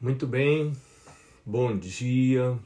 [0.00, 0.72] Muito bem,
[1.44, 2.56] bom dia.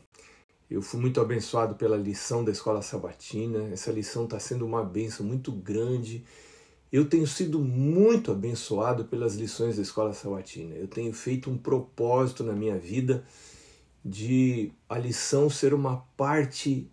[0.71, 3.71] Eu fui muito abençoado pela lição da escola sabatina.
[3.73, 6.27] Essa lição está sendo uma benção muito grande.
[6.93, 10.75] Eu tenho sido muito abençoado pelas lições da escola sabatina.
[10.75, 13.25] Eu tenho feito um propósito na minha vida
[14.05, 16.87] de a lição ser uma parte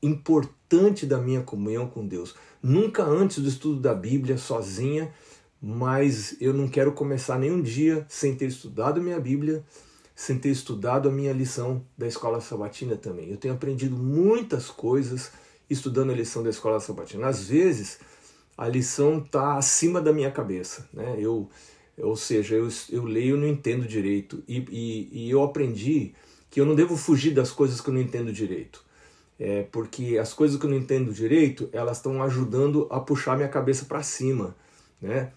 [0.00, 2.32] importante da minha comunhão com Deus.
[2.62, 5.12] Nunca antes do estudo da Bíblia sozinha
[5.66, 9.64] mas eu não quero começar nenhum dia sem ter estudado minha Bíblia,
[10.14, 13.30] sem ter estudado a minha lição da escola sabatina também.
[13.30, 15.32] Eu tenho aprendido muitas coisas
[15.70, 17.28] estudando a lição da escola sabatina.
[17.28, 17.98] Às vezes,
[18.58, 21.16] a lição está acima da minha cabeça, né?
[21.18, 21.48] Eu,
[21.96, 24.44] ou seja, eu, eu leio e não entendo direito.
[24.46, 26.12] E, e, e, eu aprendi
[26.50, 28.84] que eu não devo fugir das coisas que eu não entendo direito.
[29.40, 33.48] É, porque as coisas que eu não entendo direito, elas estão ajudando a puxar minha
[33.48, 34.54] cabeça para cima,
[35.00, 35.32] né?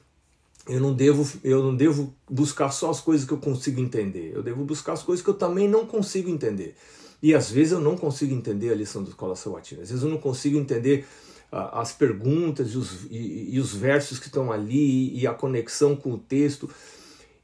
[0.68, 4.32] Eu não devo eu não devo buscar só as coisas que eu consigo entender.
[4.34, 6.76] Eu devo buscar as coisas que eu também não consigo entender.
[7.22, 10.10] E às vezes eu não consigo entender a lição da escola sabatina às vezes eu
[10.10, 11.06] não consigo entender
[11.52, 15.96] uh, as perguntas e os, e, e os versos que estão ali e a conexão
[15.96, 16.70] com o texto.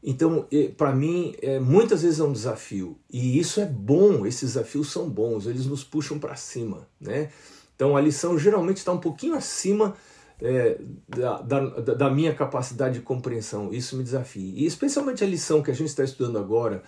[0.04, 2.98] Então para mim é, muitas vezes é um desafio.
[3.10, 7.30] E isso é bom esses desafios são bons eles nos puxam para cima né?
[7.76, 9.96] Então a lição geralmente está um pouquinho acima
[10.42, 11.60] é, da, da,
[11.94, 13.74] da, minha capacidade de compreensão.
[13.74, 14.54] Isso me desafia.
[14.56, 16.84] E especialmente a lição que a gente está estudando agora,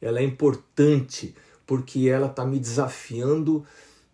[0.00, 1.34] ela é importante
[1.66, 3.64] porque ela está me desafiando.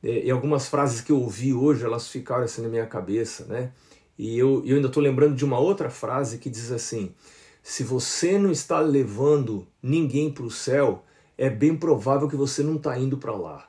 [0.02, 3.72] É, e algumas frases que eu ouvi hoje, elas ficaram assim na minha cabeça, né?
[4.18, 7.12] E eu, eu ainda estou lembrando de uma outra frase que diz assim:
[7.62, 11.04] se você não está levando ninguém para o céu,
[11.36, 13.68] é bem provável que você não está indo para lá.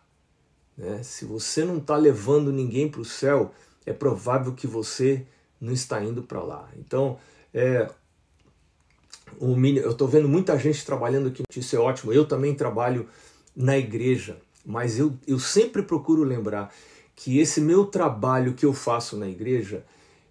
[0.77, 1.03] Né?
[1.03, 3.51] Se você não está levando ninguém para o céu,
[3.89, 5.25] é provável que você
[5.59, 6.69] não está indo para lá.
[6.77, 7.17] Então,
[7.51, 7.89] é,
[9.39, 12.13] o, eu estou vendo muita gente trabalhando aqui, isso é ótimo.
[12.13, 13.07] Eu também trabalho
[13.55, 16.71] na igreja, mas eu, eu sempre procuro lembrar
[17.15, 19.83] que esse meu trabalho que eu faço na igreja,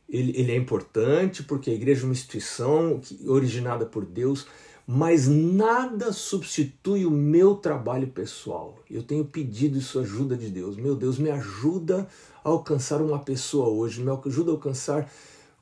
[0.08, 4.46] ele, ele é importante porque a igreja é uma instituição originada por Deus,
[4.90, 8.74] mas nada substitui o meu trabalho pessoal.
[8.90, 10.78] Eu tenho pedido isso ajuda de Deus.
[10.78, 12.08] Meu Deus, me ajuda
[12.42, 15.12] a alcançar uma pessoa hoje, me ajuda a alcançar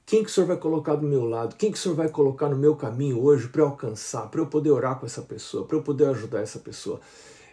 [0.07, 2.49] quem que o Senhor vai colocar do meu lado, quem que o Senhor vai colocar
[2.49, 5.83] no meu caminho hoje para alcançar, para eu poder orar com essa pessoa, para eu
[5.83, 7.01] poder ajudar essa pessoa.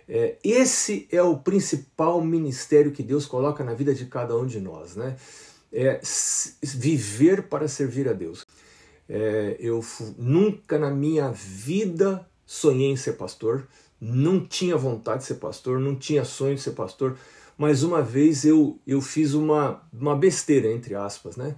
[0.08, 4.60] É, esse é o principal ministério que Deus coloca na vida de cada um de
[4.60, 5.16] nós, né?
[5.72, 6.00] É
[6.62, 8.43] viver para servir a Deus.
[9.16, 9.80] É, eu
[10.18, 13.68] nunca na minha vida sonhei em ser pastor,
[14.02, 17.16] não tinha vontade de ser pastor, não tinha sonho de ser pastor,
[17.56, 21.56] mas uma vez eu, eu fiz uma, uma besteira, entre aspas, né?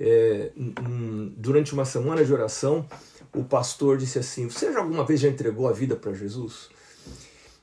[0.00, 2.84] É, um, durante uma semana de oração,
[3.32, 6.68] o pastor disse assim: Você já alguma vez já entregou a vida para Jesus?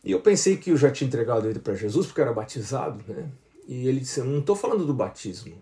[0.02, 3.04] E eu pensei que eu já tinha entregado a vida para Jesus porque era batizado,
[3.06, 3.30] né?
[3.68, 5.62] E ele disse: Não estou falando do batismo,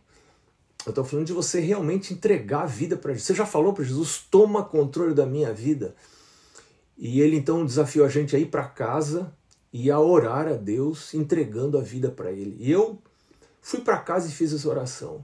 [0.86, 3.28] eu estou falando de você realmente entregar a vida para Jesus.
[3.28, 5.96] Você já falou para Jesus, toma controle da minha vida.
[6.98, 9.34] E ele então desafiou a gente a ir para casa
[9.72, 12.56] e a orar a Deus, entregando a vida para Ele.
[12.60, 13.00] E eu
[13.62, 15.24] fui para casa e fiz essa oração.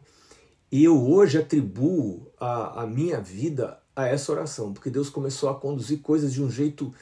[0.72, 5.56] E eu hoje atribuo a, a minha vida a essa oração, porque Deus começou a
[5.56, 6.94] conduzir coisas de um jeito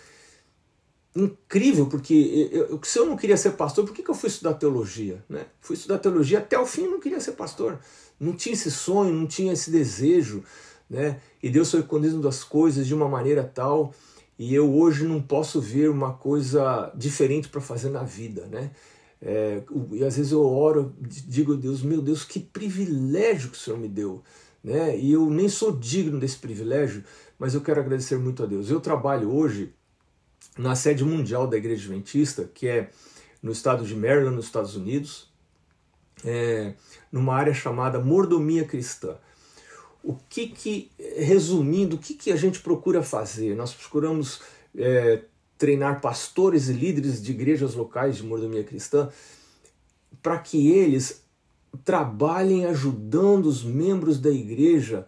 [1.15, 4.53] incrível, porque eu, se eu não queria ser pastor, por que, que eu fui estudar
[4.53, 5.23] teologia?
[5.27, 5.45] Né?
[5.59, 7.79] Fui estudar teologia até o fim não queria ser pastor
[8.19, 10.43] não tinha esse sonho, não tinha esse desejo,
[10.89, 11.19] né?
[11.41, 13.93] E Deus foi conduzindo as coisas de uma maneira tal
[14.39, 18.71] e eu hoje não posso ver uma coisa diferente para fazer na vida, né?
[19.19, 23.59] É, e às vezes eu oro, digo a Deus, meu Deus, que privilégio que o
[23.59, 24.23] Senhor me deu,
[24.63, 24.97] né?
[24.97, 27.03] E eu nem sou digno desse privilégio,
[27.37, 28.69] mas eu quero agradecer muito a Deus.
[28.69, 29.73] Eu trabalho hoje
[30.57, 32.89] na sede mundial da Igreja Adventista, que é
[33.41, 35.29] no estado de Maryland, nos Estados Unidos,
[36.25, 36.73] é,
[37.11, 39.15] numa área chamada mordomia cristã.
[40.03, 43.55] O que que, resumindo, o que que a gente procura fazer?
[43.55, 44.41] Nós procuramos
[44.75, 45.23] é,
[45.57, 49.09] treinar pastores e líderes de igrejas locais de mordomia cristã
[50.21, 51.23] para que eles
[51.83, 55.05] trabalhem ajudando os membros da igreja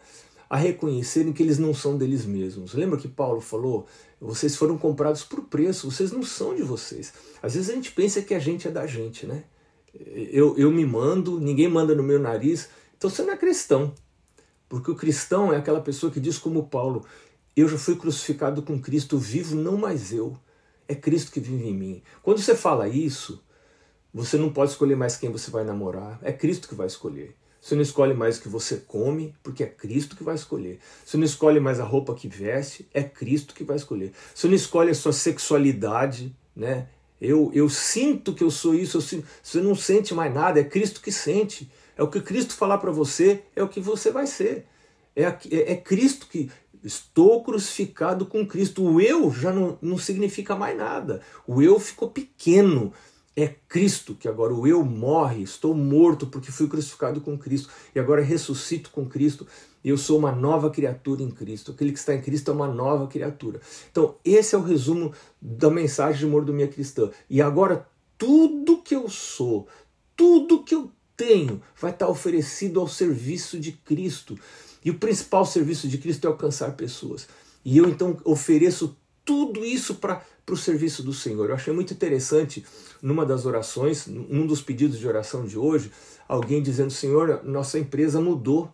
[0.50, 2.74] a reconhecerem que eles não são deles mesmos.
[2.74, 3.86] Lembra que Paulo falou?
[4.20, 7.14] Vocês foram comprados por preço, vocês não são de vocês.
[7.42, 9.44] Às vezes a gente pensa que a gente é da gente, né?
[9.94, 13.94] eu, eu me mando, ninguém manda no meu nariz, então você não é cristão.
[14.68, 17.06] Porque o cristão é aquela pessoa que diz como Paulo,
[17.56, 20.38] eu já fui crucificado com Cristo, vivo não mais eu,
[20.88, 22.04] é Cristo que vive em mim.
[22.22, 23.44] Quando você fala isso,
[24.14, 27.36] você não pode escolher mais quem você vai namorar, é Cristo que vai escolher.
[27.62, 30.80] Você não escolhe mais o que você come, porque é Cristo que vai escolher.
[31.06, 34.14] Você não escolhe mais a roupa que veste, é Cristo que vai escolher.
[34.34, 36.88] Você não escolhe a sua sexualidade, né?
[37.20, 40.64] Eu, eu sinto que eu sou isso, eu sinto, você não sente mais nada, é
[40.64, 41.70] Cristo que sente.
[41.98, 44.66] É o que Cristo falar para você, é o que você vai ser.
[45.14, 46.50] É, é, é, Cristo que.
[46.82, 48.82] Estou crucificado com Cristo.
[48.82, 51.20] O eu já não, não significa mais nada.
[51.46, 52.94] O eu ficou pequeno.
[53.36, 55.44] É Cristo que agora o eu morre.
[55.44, 57.70] Estou morto porque fui crucificado com Cristo.
[57.96, 59.48] E agora ressuscito com Cristo.
[59.84, 61.72] Eu sou uma nova criatura em Cristo.
[61.72, 63.62] Aquele que está em Cristo é uma nova criatura.
[63.92, 67.10] Então, esse é o resumo da mensagem de mordomia cristã.
[67.30, 67.88] E agora,
[68.18, 69.68] tudo que eu sou,
[70.16, 74.38] tudo que eu tenho, vai estar oferecido ao serviço de Cristo.
[74.84, 77.28] E o principal serviço de Cristo é alcançar pessoas.
[77.64, 81.50] E eu então ofereço tudo isso para o serviço do Senhor.
[81.50, 82.66] Eu achei muito interessante,
[83.02, 85.92] numa das orações, num dos pedidos de oração de hoje,
[86.28, 88.72] alguém dizendo: Senhor, nossa empresa mudou,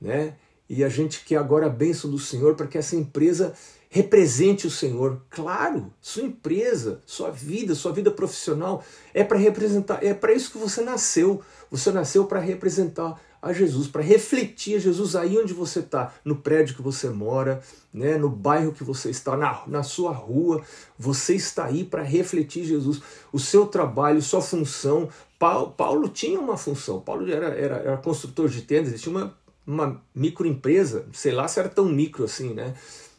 [0.00, 0.34] né?
[0.68, 3.54] E a gente quer agora a bênção do Senhor para que essa empresa
[3.88, 5.22] represente o Senhor.
[5.30, 8.84] Claro, sua empresa, sua vida, sua vida profissional
[9.14, 11.40] é para representar, é para isso que você nasceu.
[11.70, 16.36] Você nasceu para representar a Jesus, para refletir a Jesus aí onde você está, no
[16.36, 17.62] prédio que você mora,
[17.92, 20.62] né, no bairro que você está, na, na sua rua.
[20.98, 23.00] Você está aí para refletir Jesus.
[23.32, 25.08] O seu trabalho, sua função.
[25.38, 27.00] Paulo, Paulo tinha uma função.
[27.00, 29.34] Paulo era, era, era construtor de tendas, ele tinha uma,
[29.66, 32.74] uma microempresa, sei lá se era tão micro assim, né?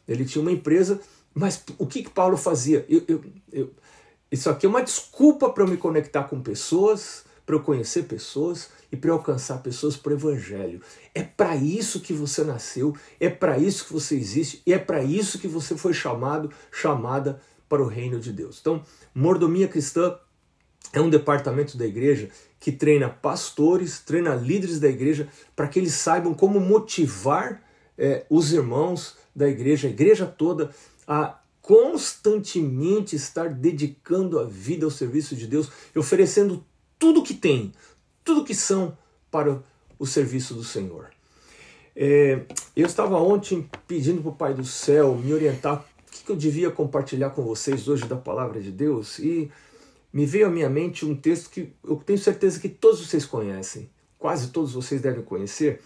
[0.07, 1.00] Ele tinha uma empresa,
[1.33, 2.85] mas o que, que Paulo fazia?
[2.89, 3.71] Eu, eu, eu,
[4.31, 8.69] isso aqui é uma desculpa para eu me conectar com pessoas, para eu conhecer pessoas
[8.91, 10.81] e para eu alcançar pessoas para o Evangelho.
[11.15, 15.01] É para isso que você nasceu, é para isso que você existe e é para
[15.01, 18.57] isso que você foi chamado, chamada para o reino de Deus.
[18.59, 18.83] Então,
[19.15, 20.17] mordomia cristã
[20.91, 22.29] é um departamento da igreja
[22.59, 27.63] que treina pastores, treina líderes da igreja para que eles saibam como motivar
[27.97, 30.71] é, os irmãos da igreja, a igreja toda,
[31.07, 36.65] a constantemente estar dedicando a vida ao serviço de Deus oferecendo
[36.99, 37.71] tudo que tem,
[38.23, 38.97] tudo que são
[39.29, 39.61] para
[39.99, 41.09] o serviço do Senhor.
[41.95, 42.41] É,
[42.75, 46.35] eu estava ontem pedindo para o Pai do Céu me orientar o que, que eu
[46.35, 49.51] devia compartilhar com vocês hoje da palavra de Deus e
[50.13, 53.89] me veio à minha mente um texto que eu tenho certeza que todos vocês conhecem,
[54.17, 55.81] quase todos vocês devem conhecer.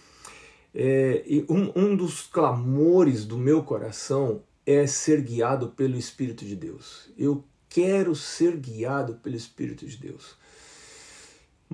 [0.74, 6.56] É, e um, um dos clamores do meu coração é ser guiado pelo Espírito de
[6.56, 7.10] Deus.
[7.16, 10.36] Eu quero ser guiado pelo Espírito de Deus.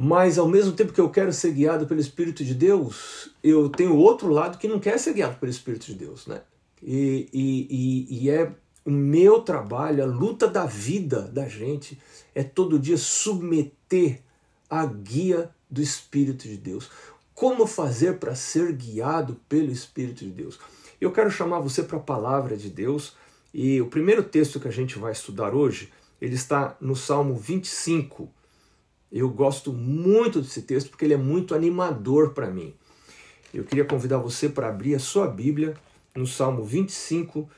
[0.01, 3.97] Mas ao mesmo tempo que eu quero ser guiado pelo Espírito de Deus, eu tenho
[3.97, 6.41] outro lado que não quer ser guiado pelo Espírito de Deus, né?
[6.81, 8.53] E, e, e, e é
[8.85, 11.99] o meu trabalho, a luta da vida da gente,
[12.33, 14.21] é todo dia submeter
[14.71, 16.89] a guia do Espírito de Deus.
[17.35, 20.61] Como fazer para ser guiado pelo Espírito de Deus?
[21.01, 23.17] Eu quero chamar você para a palavra de Deus
[23.53, 28.31] e o primeiro texto que a gente vai estudar hoje, ele está no Salmo 25,
[29.11, 32.75] eu gosto muito desse texto porque ele é muito animador para mim.
[33.53, 35.75] Eu queria convidar você para abrir a sua Bíblia
[36.15, 37.49] no Salmo 25,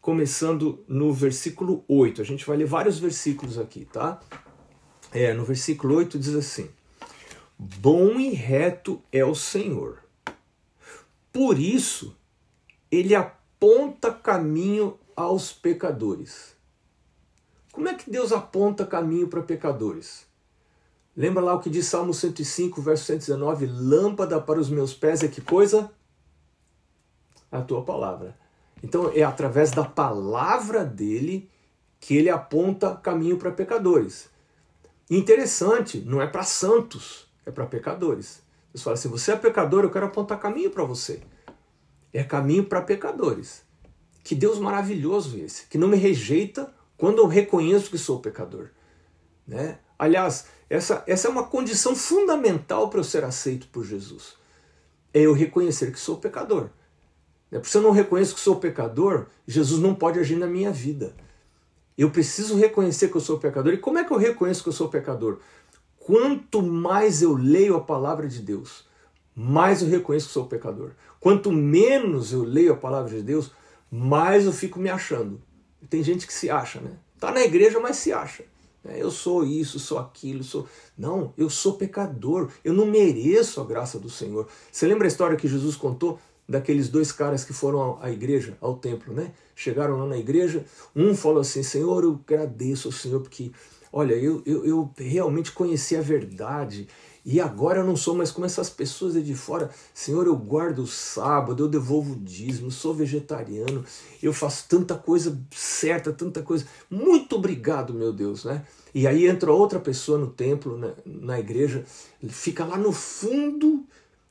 [0.00, 2.20] começando no versículo 8.
[2.20, 4.20] A gente vai ler vários versículos aqui, tá?
[5.12, 6.68] É, no versículo 8 diz assim:
[7.56, 10.02] Bom e reto é o Senhor.
[11.32, 12.16] Por isso,
[12.90, 16.56] ele aponta caminho aos pecadores.
[17.70, 20.25] Como é que Deus aponta caminho para pecadores?
[21.16, 23.66] Lembra lá o que diz Salmo 105, verso 119?
[23.66, 25.90] Lâmpada para os meus pés é que coisa?
[27.50, 28.36] A tua palavra.
[28.82, 31.48] Então é através da palavra dele
[31.98, 34.28] que ele aponta caminho para pecadores.
[35.10, 38.42] interessante, não é para santos, é para pecadores.
[38.72, 41.22] Deus fala assim: você é pecador, eu quero apontar caminho para você.
[42.12, 43.62] É caminho para pecadores.
[44.22, 48.68] Que Deus maravilhoso esse, que não me rejeita quando eu reconheço que sou pecador.
[49.46, 49.78] Né?
[49.98, 54.36] Aliás, essa, essa é uma condição fundamental para eu ser aceito por Jesus.
[55.14, 56.64] É eu reconhecer que sou pecador.
[57.50, 57.58] Né?
[57.58, 61.14] Porque se eu não reconheço que sou pecador, Jesus não pode agir na minha vida.
[61.96, 63.72] Eu preciso reconhecer que eu sou pecador.
[63.72, 65.38] E como é que eu reconheço que eu sou pecador?
[65.98, 68.86] Quanto mais eu leio a palavra de Deus,
[69.34, 70.90] mais eu reconheço que sou pecador.
[71.18, 73.50] Quanto menos eu leio a palavra de Deus,
[73.90, 75.40] mais eu fico me achando.
[75.88, 76.92] Tem gente que se acha, né?
[77.18, 78.44] Tá na igreja, mas se acha.
[78.88, 80.66] É, eu sou isso, sou aquilo, sou.
[80.96, 82.50] Não, eu sou pecador.
[82.64, 84.46] Eu não mereço a graça do Senhor.
[84.70, 88.76] Você lembra a história que Jesus contou daqueles dois caras que foram à igreja, ao
[88.76, 89.32] templo, né?
[89.54, 90.64] Chegaram lá na igreja,
[90.94, 93.50] um falou assim: Senhor, eu agradeço ao Senhor porque,
[93.92, 96.88] olha, eu, eu, eu realmente conheci a verdade
[97.28, 99.68] E agora eu não sou mais como essas pessoas de fora.
[99.92, 103.84] Senhor, eu guardo o sábado, eu devolvo o dízimo, sou vegetariano,
[104.22, 106.64] eu faço tanta coisa certa, tanta coisa.
[106.88, 108.64] Muito obrigado, meu Deus, né?
[108.94, 111.84] E aí entra outra pessoa no templo, né, na igreja,
[112.28, 113.84] fica lá no fundo.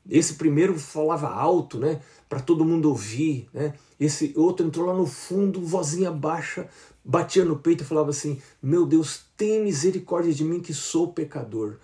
[0.10, 3.74] Esse primeiro falava alto, né, para todo mundo ouvir, né?
[4.00, 6.70] Esse outro entrou lá no fundo, vozinha baixa,
[7.04, 11.76] batia no peito e falava assim: "Meu Deus, tem misericórdia de mim que sou pecador".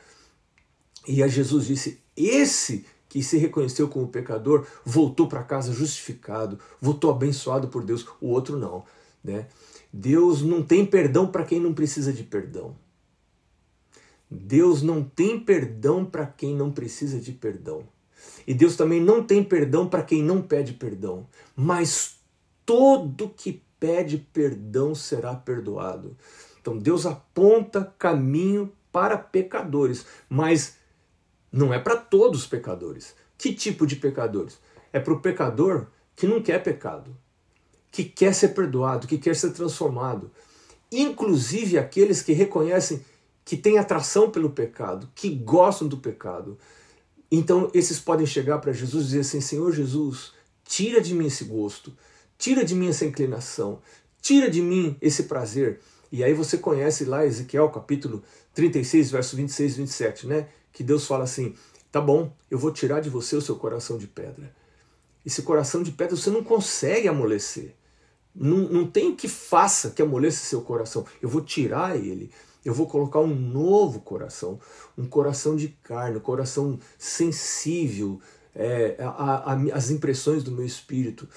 [1.08, 7.12] E a Jesus disse: Esse que se reconheceu como pecador voltou para casa justificado, voltou
[7.12, 8.86] abençoado por Deus, o outro não.
[9.24, 9.48] Né?
[9.92, 12.76] Deus não tem perdão para quem não precisa de perdão.
[14.30, 17.84] Deus não tem perdão para quem não precisa de perdão.
[18.48, 21.28] E Deus também não tem perdão para quem não pede perdão.
[21.54, 22.16] Mas
[22.66, 26.16] todo que pede perdão será perdoado.
[26.62, 30.78] Então Deus aponta caminho para pecadores, mas
[31.52, 33.16] não é para todos os pecadores.
[33.38, 34.60] Que tipo de pecadores?
[34.94, 37.16] É para o pecador que não quer pecado,
[37.92, 40.32] que quer ser perdoado, que quer ser transformado.
[40.92, 43.04] Inclusive aqueles que reconhecem
[43.44, 46.58] que têm atração pelo pecado, que gostam do pecado.
[47.32, 51.46] Então esses podem chegar para Jesus e dizer assim: Senhor Jesus, tira de mim esse
[51.46, 51.92] gosto,
[52.38, 53.80] tira de mim essa inclinação,
[54.22, 55.80] tira de mim esse prazer.
[56.12, 58.22] E aí você conhece lá Ezequiel capítulo
[58.54, 60.48] 36, verso 26 e 27, né?
[60.72, 61.56] Que Deus fala assim:
[61.92, 64.54] tá bom, eu vou tirar de você o seu coração de pedra.
[65.26, 67.76] Esse coração de pedra você não consegue amolecer.
[68.34, 71.06] Não, não tem que faça que amoleça seu coração.
[71.22, 72.32] Eu vou tirar ele.
[72.64, 74.60] Eu vou colocar um novo coração,
[74.98, 78.22] um coração de carne, um coração sensível
[78.56, 81.28] é, a, a, às impressões do meu espírito.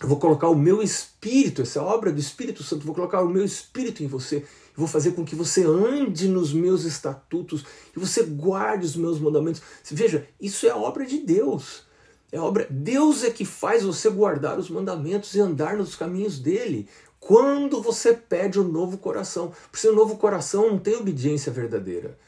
[0.00, 3.44] Eu vou colocar o meu espírito, essa obra do Espírito Santo, vou colocar o meu
[3.44, 4.44] espírito em você
[4.76, 7.64] eu vou fazer com que você ande nos meus estatutos
[7.96, 9.62] e você guarde os meus mandamentos.
[9.90, 11.84] Veja, isso é obra de Deus.
[12.30, 12.66] É obra.
[12.68, 16.86] Deus é que faz você guardar os mandamentos e andar nos caminhos dele.
[17.18, 19.50] Quando você pede um novo coração.
[19.72, 22.18] Por ser um novo coração não tem obediência verdadeira.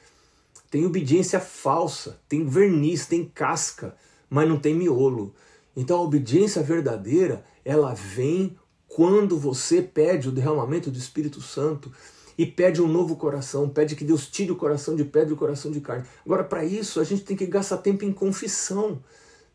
[0.70, 3.94] Tem obediência falsa, tem verniz, tem casca,
[4.30, 5.34] mas não tem miolo.
[5.76, 11.92] Então a obediência verdadeira, ela vem quando você pede o derramamento do Espírito Santo
[12.38, 15.36] e pede um novo coração, pede que Deus tire o coração de pedra e o
[15.36, 16.06] coração de carne.
[16.24, 19.02] Agora, para isso, a gente tem que gastar tempo em confissão,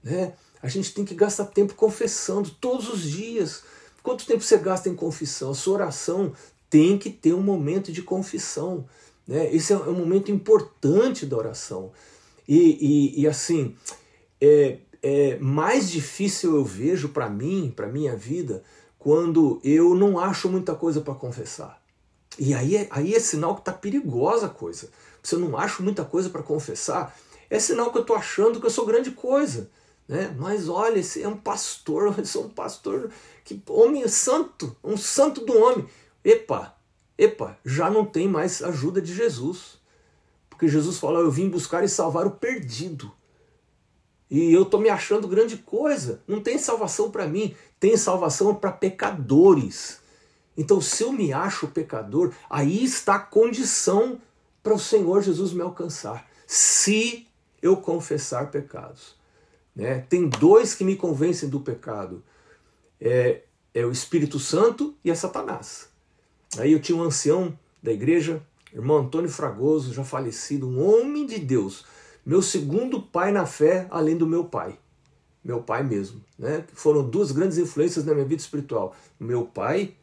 [0.03, 0.33] né?
[0.61, 3.63] A gente tem que gastar tempo confessando todos os dias.
[4.01, 5.51] Quanto tempo você gasta em confissão?
[5.51, 6.33] A sua oração
[6.69, 8.85] tem que ter um momento de confissão.
[9.27, 9.53] Né?
[9.53, 11.91] Esse é um momento importante da oração.
[12.47, 13.75] E, e, e assim,
[14.39, 18.63] é, é mais difícil eu vejo para mim, para minha vida,
[18.97, 21.82] quando eu não acho muita coisa para confessar.
[22.37, 24.89] E aí é, aí é sinal que está perigosa a coisa.
[25.21, 27.15] Se eu não acho muita coisa para confessar,
[27.49, 29.69] é sinal que eu estou achando que eu sou grande coisa.
[30.07, 30.35] Né?
[30.37, 33.09] Mas olha, esse é um pastor, eu sou um pastor,
[33.43, 35.87] que homem santo, um santo do homem.
[36.23, 36.75] Epa,
[37.17, 39.81] epa, já não tem mais ajuda de Jesus.
[40.49, 43.11] Porque Jesus falou, eu vim buscar e salvar o perdido.
[44.29, 46.21] E eu estou me achando grande coisa.
[46.27, 49.99] Não tem salvação para mim, tem salvação para pecadores.
[50.57, 54.19] Então, se eu me acho pecador, aí está a condição
[54.61, 56.27] para o Senhor Jesus me alcançar.
[56.45, 57.27] Se
[57.61, 59.15] eu confessar pecados.
[59.75, 59.99] Né?
[60.09, 62.23] Tem dois que me convencem do pecado:
[62.99, 63.41] é,
[63.73, 65.89] é o Espírito Santo e é Satanás.
[66.57, 68.41] Aí eu tinha um ancião da igreja,
[68.71, 71.85] irmão Antônio Fragoso, já falecido, um homem de Deus,
[72.23, 74.77] meu segundo pai na fé, além do meu pai.
[75.43, 76.21] Meu pai mesmo.
[76.39, 76.63] Né?
[76.73, 78.95] Foram duas grandes influências na minha vida espiritual.
[79.19, 79.93] Meu pai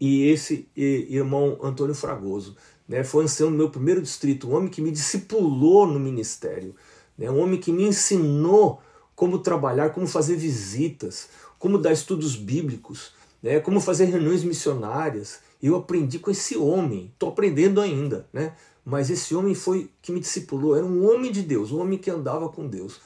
[0.00, 2.56] e esse irmão Antônio Fragoso.
[2.88, 3.04] Né?
[3.04, 6.74] Foi ancião no meu primeiro distrito, um homem que me discipulou no ministério,
[7.16, 7.30] né?
[7.30, 8.80] um homem que me ensinou
[9.14, 11.28] como trabalhar, como fazer visitas,
[11.58, 13.12] como dar estudos bíblicos,
[13.42, 13.60] né?
[13.60, 15.40] como fazer reuniões missionárias.
[15.62, 18.54] Eu aprendi com esse homem, estou aprendendo ainda, né?
[18.84, 22.10] mas esse homem foi que me discipulou, era um homem de Deus, um homem que
[22.10, 23.00] andava com Deus.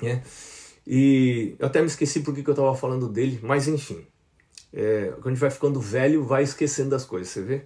[0.00, 0.22] Né?
[0.86, 4.06] E eu até me esqueci porque que eu estava falando dele, mas enfim,
[4.78, 7.62] é, quando a gente vai ficando velho, vai esquecendo das coisas, você vê?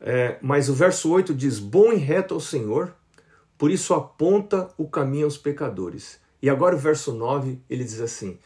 [0.00, 2.94] É, mas o verso 8 diz: Bom e reto ao Senhor,
[3.58, 6.20] por isso aponta o caminho aos pecadores.
[6.40, 8.38] E agora o verso 9 ele diz assim: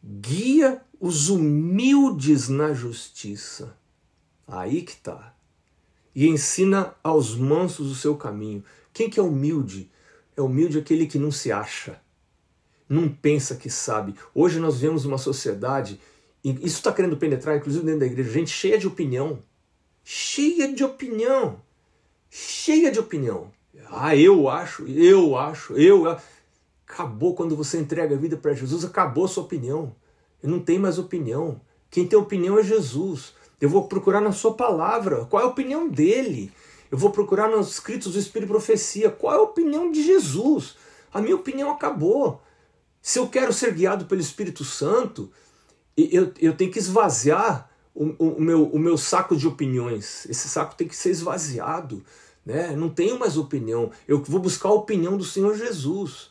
[0.00, 3.76] Guia os humildes na justiça.
[4.46, 5.34] Aí que tá.
[6.14, 8.62] E ensina aos mansos o seu caminho.
[8.92, 9.90] Quem que é humilde?
[10.36, 12.00] É humilde aquele que não se acha,
[12.88, 14.14] não pensa que sabe.
[14.32, 16.00] Hoje nós vemos uma sociedade
[16.44, 19.42] isso está querendo penetrar, inclusive dentro da igreja, gente cheia de opinião.
[20.02, 21.60] Cheia de opinião.
[22.28, 23.52] Cheia de opinião.
[23.90, 26.18] Ah, eu acho, eu acho, eu.
[26.86, 29.94] Acabou quando você entrega a vida para Jesus, acabou a sua opinião.
[30.42, 31.60] Não tem mais opinião.
[31.90, 33.34] Quem tem opinião é Jesus.
[33.60, 36.50] Eu vou procurar na sua palavra qual é a opinião dele.
[36.90, 40.76] Eu vou procurar nos escritos do Espírito e Profecia qual é a opinião de Jesus.
[41.12, 42.42] A minha opinião acabou.
[43.00, 45.30] Se eu quero ser guiado pelo Espírito Santo,
[45.96, 50.26] eu, eu tenho que esvaziar o, o, meu, o meu saco de opiniões.
[50.28, 52.02] Esse saco tem que ser esvaziado.
[52.44, 52.74] Né?
[52.76, 53.90] Não tenho mais opinião.
[54.06, 56.30] Eu vou buscar a opinião do Senhor Jesus.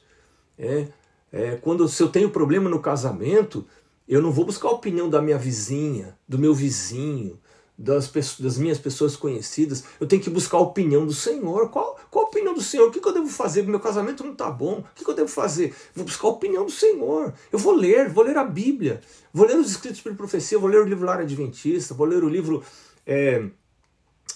[0.58, 0.88] É,
[1.32, 3.66] é, quando se eu tenho problema no casamento,
[4.08, 7.40] eu não vou buscar a opinião da minha vizinha, do meu vizinho,
[7.78, 9.84] das, pessoas, das minhas pessoas conhecidas.
[10.00, 11.70] Eu tenho que buscar a opinião do Senhor.
[11.70, 11.91] Qual,
[12.32, 12.88] opinião do Senhor?
[12.88, 13.64] O que, que eu devo fazer?
[13.64, 14.80] Meu casamento não está bom.
[14.80, 15.76] O que, que eu devo fazer?
[15.94, 17.34] Vou buscar a opinião do Senhor.
[17.52, 19.02] Eu vou ler, vou ler a Bíblia,
[19.34, 22.30] vou ler os escritos por profecia, vou ler o livro Lar Adventista, vou ler o
[22.30, 22.64] livro.
[23.06, 23.46] É,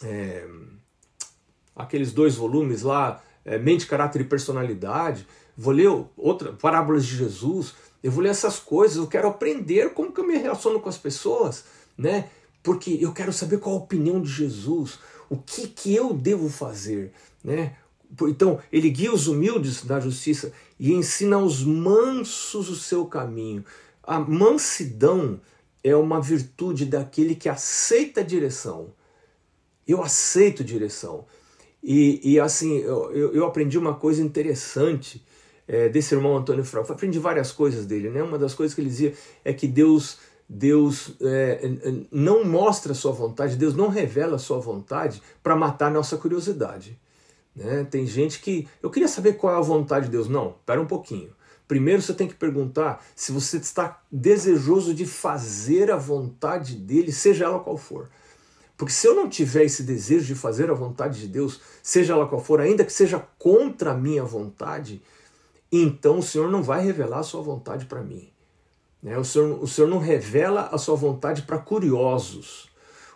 [0.03, 0.45] é,
[1.75, 5.25] aqueles dois volumes lá, é, Mente, Caráter e Personalidade,
[5.57, 7.73] vou ler outra, Parábolas de Jesus,
[8.03, 10.97] eu vou ler essas coisas, eu quero aprender como que eu me relaciono com as
[10.97, 11.65] pessoas,
[11.97, 12.29] né?
[12.61, 14.99] Porque eu quero saber qual a opinião de Jesus,
[15.29, 17.75] o que, que eu devo fazer, né?
[18.23, 23.63] Então, ele guia os humildes na justiça e ensina aos mansos o seu caminho.
[24.03, 25.39] A mansidão
[25.83, 28.93] é uma virtude daquele que aceita a direção.
[29.87, 31.25] Eu aceito direção.
[31.83, 35.23] E, e assim, eu, eu aprendi uma coisa interessante
[35.67, 36.91] é, desse irmão Antônio Frauco.
[36.91, 38.23] Aprendi várias coisas dele, né?
[38.23, 41.59] Uma das coisas que ele dizia é que Deus Deus é,
[42.11, 46.17] não mostra a sua vontade, Deus não revela a sua vontade para matar a nossa
[46.17, 46.99] curiosidade.
[47.55, 47.85] Né?
[47.89, 48.67] Tem gente que.
[48.81, 50.27] Eu queria saber qual é a vontade de Deus.
[50.27, 51.29] Não, espera um pouquinho.
[51.67, 57.45] Primeiro você tem que perguntar se você está desejoso de fazer a vontade dele, seja
[57.45, 58.09] ela qual for.
[58.77, 62.27] Porque se eu não tiver esse desejo de fazer a vontade de Deus, seja ela
[62.27, 65.01] qual for, ainda que seja contra a minha vontade,
[65.71, 68.29] então o Senhor não vai revelar a sua vontade para mim.
[69.01, 69.17] Né?
[69.17, 72.69] O, Senhor, o Senhor não revela a sua vontade para curiosos.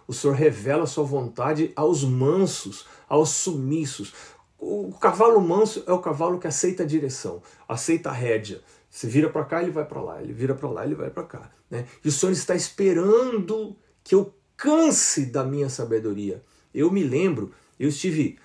[0.09, 4.11] O Senhor revela a sua vontade aos mansos, aos sumissos.
[4.57, 8.60] O cavalo manso é o cavalo que aceita a direção, aceita a rédea.
[8.89, 11.21] Você vira para cá, ele vai para lá, ele vira para lá, ele vai para
[11.25, 11.51] cá.
[11.69, 11.86] Né?
[12.03, 16.43] E o Senhor está esperando que eu canse da minha sabedoria.
[16.73, 18.39] Eu me lembro, eu estive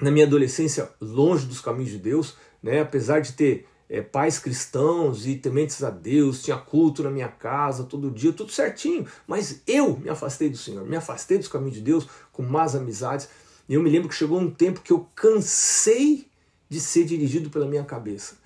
[0.00, 2.82] na minha adolescência longe dos caminhos de Deus, né?
[2.82, 7.84] apesar de ter é, pais cristãos e tementes a Deus, tinha culto na minha casa
[7.84, 11.82] todo dia, tudo certinho, mas eu me afastei do Senhor, me afastei dos caminhos de
[11.82, 13.28] Deus com más amizades.
[13.68, 16.28] E eu me lembro que chegou um tempo que eu cansei
[16.68, 18.36] de ser dirigido pela minha cabeça.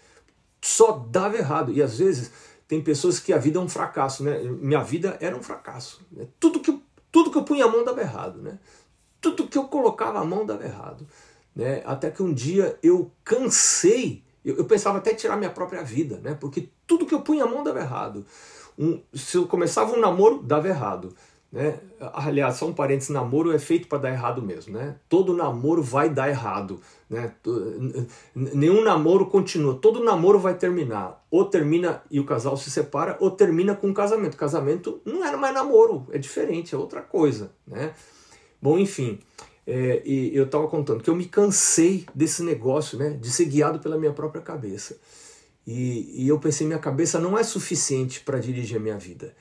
[0.61, 1.73] Só dava errado.
[1.73, 2.31] E às vezes
[2.69, 4.41] tem pessoas que a vida é um fracasso, né?
[4.43, 6.01] Minha vida era um fracasso.
[6.11, 6.27] Né?
[6.39, 8.59] Tudo, que, tudo que eu punha a mão dava errado, né?
[9.21, 11.07] Tudo que eu colocava a mão dava errado.
[11.55, 11.83] Né?
[11.85, 16.37] Até que um dia eu cansei, eu, eu pensava até tirar minha própria vida, né?
[16.39, 18.25] Porque tudo que eu punha a mão dava errado.
[18.79, 21.15] Um, se eu começava um namoro, dava errado.
[21.53, 21.79] Né?
[22.15, 24.73] Aliás, só um parênteses, namoro é feito para dar errado mesmo.
[24.73, 24.97] Né?
[25.07, 26.81] Todo namoro vai dar errado.
[27.11, 27.31] Né?
[28.35, 29.75] Nenhum namoro continua.
[29.75, 31.23] Todo namoro vai terminar.
[31.31, 34.37] Ou termina e o casal se separa, ou termina com um casamento.
[34.37, 37.53] Casamento não era mais namoro, é diferente, é outra coisa.
[37.67, 37.93] Né?
[38.61, 39.21] Bom, enfim.
[39.67, 43.79] É, e eu estava contando que eu me cansei desse negócio, né, de ser guiado
[43.79, 44.97] pela minha própria cabeça.
[45.67, 49.35] E, e eu pensei, minha cabeça não é suficiente para dirigir a minha vida.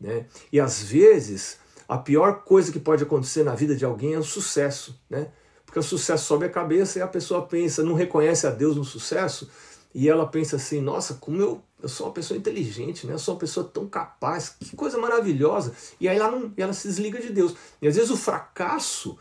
[0.00, 0.26] Né?
[0.52, 4.24] E às vezes, a pior coisa que pode acontecer na vida de alguém é o
[4.24, 5.28] sucesso, né?
[5.64, 8.84] Porque o sucesso sobe a cabeça e a pessoa pensa, não reconhece a Deus no
[8.84, 9.50] sucesso,
[9.94, 13.12] e ela pensa assim: nossa, como eu, eu sou uma pessoa inteligente, né?
[13.12, 15.74] eu sou uma pessoa tão capaz, que coisa maravilhosa.
[16.00, 17.54] E aí ela, não, ela se desliga de Deus.
[17.82, 19.18] E às vezes o fracasso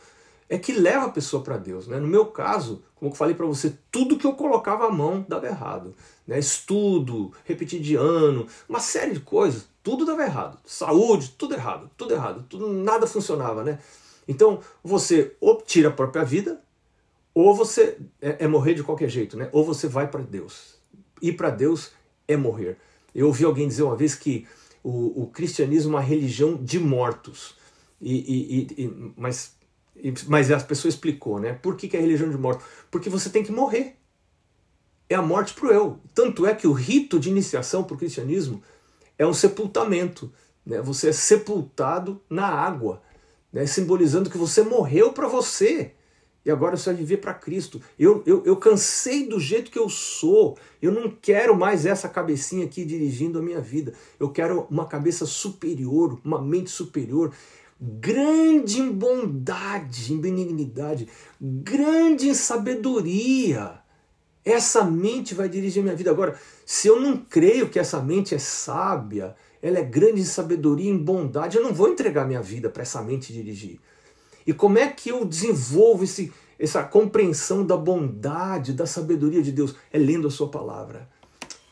[0.50, 1.88] é que leva a pessoa para Deus.
[1.88, 2.00] Né?
[2.00, 5.48] No meu caso, como eu falei para você, tudo que eu colocava a mão dava
[5.48, 5.94] errado.
[6.26, 6.40] Né?
[6.40, 10.58] Estudo, repetir de ano, uma série de coisas, tudo dava errado.
[10.66, 13.64] Saúde, tudo errado, tudo errado, tudo, nada funcionava.
[13.64, 13.80] Né?
[14.28, 16.62] Então, você ou tira a própria vida,
[17.34, 19.50] ou você é, é morrer de qualquer jeito, né?
[19.52, 20.78] ou você vai para Deus.
[21.22, 21.92] Ir para Deus
[22.28, 22.78] é morrer.
[23.14, 24.48] Eu ouvi alguém dizer uma vez que
[24.84, 27.56] o, o cristianismo é uma religião de mortos.
[28.00, 29.57] E, e, e, mas
[30.28, 31.54] mas a pessoa explicou, né?
[31.54, 32.64] Por que, que é a religião de morte?
[32.92, 33.96] Porque você tem que morrer.
[35.10, 36.00] É a morte para o eu.
[36.14, 38.62] Tanto é que o rito de iniciação para o cristianismo
[39.18, 40.32] é um sepultamento.
[40.66, 40.82] Né?
[40.82, 43.02] Você é sepultado na água,
[43.52, 43.66] né?
[43.66, 45.94] simbolizando que você morreu para você
[46.48, 47.82] e agora você vai viver para Cristo.
[48.00, 50.58] Eu, eu, eu cansei do jeito que eu sou.
[50.82, 53.94] Eu não quero mais essa cabecinha aqui dirigindo a minha vida.
[54.18, 57.34] Eu quero uma cabeça superior, uma mente superior
[57.80, 61.08] grande em bondade, em benignidade,
[61.40, 63.80] grande em sabedoria.
[64.44, 66.10] Essa mente vai dirigir minha vida.
[66.10, 70.90] Agora, se eu não creio que essa mente é sábia, ela é grande em sabedoria,
[70.90, 73.80] em bondade, eu não vou entregar minha vida para essa mente dirigir.
[74.46, 79.76] E como é que eu desenvolvo esse, essa compreensão da bondade, da sabedoria de Deus?
[79.92, 81.10] É lendo a sua palavra.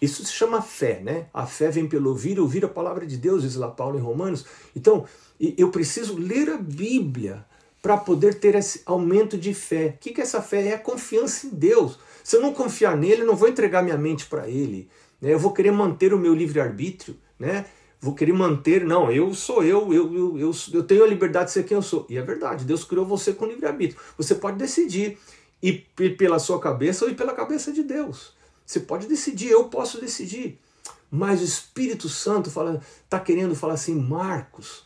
[0.01, 1.27] Isso se chama fé, né?
[1.33, 4.45] A fé vem pelo ouvir, ouvir a palavra de Deus, diz lá Paulo em Romanos.
[4.75, 5.05] Então,
[5.39, 7.45] eu preciso ler a Bíblia
[7.81, 9.95] para poder ter esse aumento de fé.
[9.95, 10.67] O que é essa fé?
[10.67, 11.99] É a confiança em Deus.
[12.23, 14.89] Se eu não confiar nele, eu não vou entregar minha mente para ele.
[15.21, 15.33] Né?
[15.33, 17.65] Eu vou querer manter o meu livre-arbítrio, né?
[18.05, 21.51] vou querer manter, não, eu sou eu, eu, eu, eu, eu tenho a liberdade de
[21.53, 22.05] ser quem eu sou.
[22.09, 23.99] E é verdade, Deus criou você com livre-arbítrio.
[24.17, 25.17] Você pode decidir
[25.61, 28.33] ir pela sua cabeça ou pela cabeça de Deus.
[28.65, 30.59] Você pode decidir, eu posso decidir.
[31.09, 34.84] Mas o Espírito Santo está querendo falar assim, Marcos,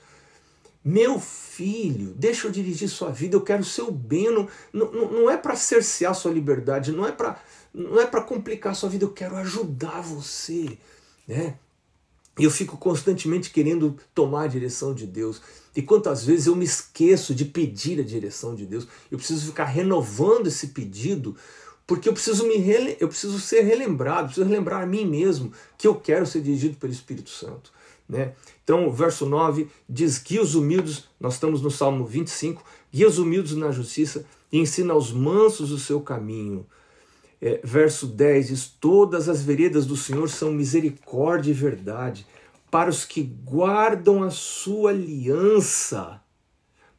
[0.83, 4.31] meu filho, deixa eu dirigir sua vida, eu quero o bem.
[4.31, 7.41] Não, não, não é para cercear sua liberdade, não é para
[7.73, 10.77] não é para complicar sua vida, eu quero ajudar você.
[11.27, 11.55] Né?
[12.37, 15.41] E eu fico constantemente querendo tomar a direção de Deus.
[15.75, 18.87] E quantas vezes eu me esqueço de pedir a direção de Deus?
[19.11, 21.35] Eu preciso ficar renovando esse pedido,
[21.85, 22.97] porque eu preciso me rele...
[22.99, 26.93] eu preciso ser relembrado, preciso relembrar a mim mesmo que eu quero ser dirigido pelo
[26.93, 27.71] Espírito Santo.
[28.09, 28.33] Né?
[28.63, 33.19] Então, o verso 9 diz: Guia os humildes, nós estamos no Salmo 25, guia os
[33.19, 36.65] humildes na justiça e ensina aos mansos o seu caminho
[37.41, 42.25] é, verso 10 diz: Todas as veredas do Senhor são misericórdia e verdade
[42.69, 46.21] para os que guardam a sua aliança.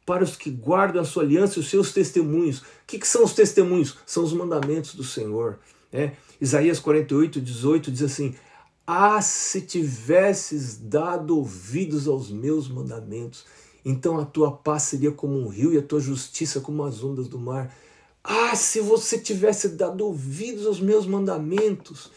[0.05, 2.59] Para os que guardam a sua aliança e os seus testemunhos.
[2.59, 3.97] O que, que são os testemunhos?
[4.05, 5.59] São os mandamentos do Senhor.
[5.91, 6.13] Né?
[6.41, 8.35] Isaías 48, 18 diz assim:
[8.85, 13.45] Ah, se tivesses dado ouvidos aos meus mandamentos,
[13.85, 17.27] então a tua paz seria como um rio e a tua justiça como as ondas
[17.27, 17.75] do mar.
[18.23, 22.11] Ah, se você tivesse dado ouvidos aos meus mandamentos.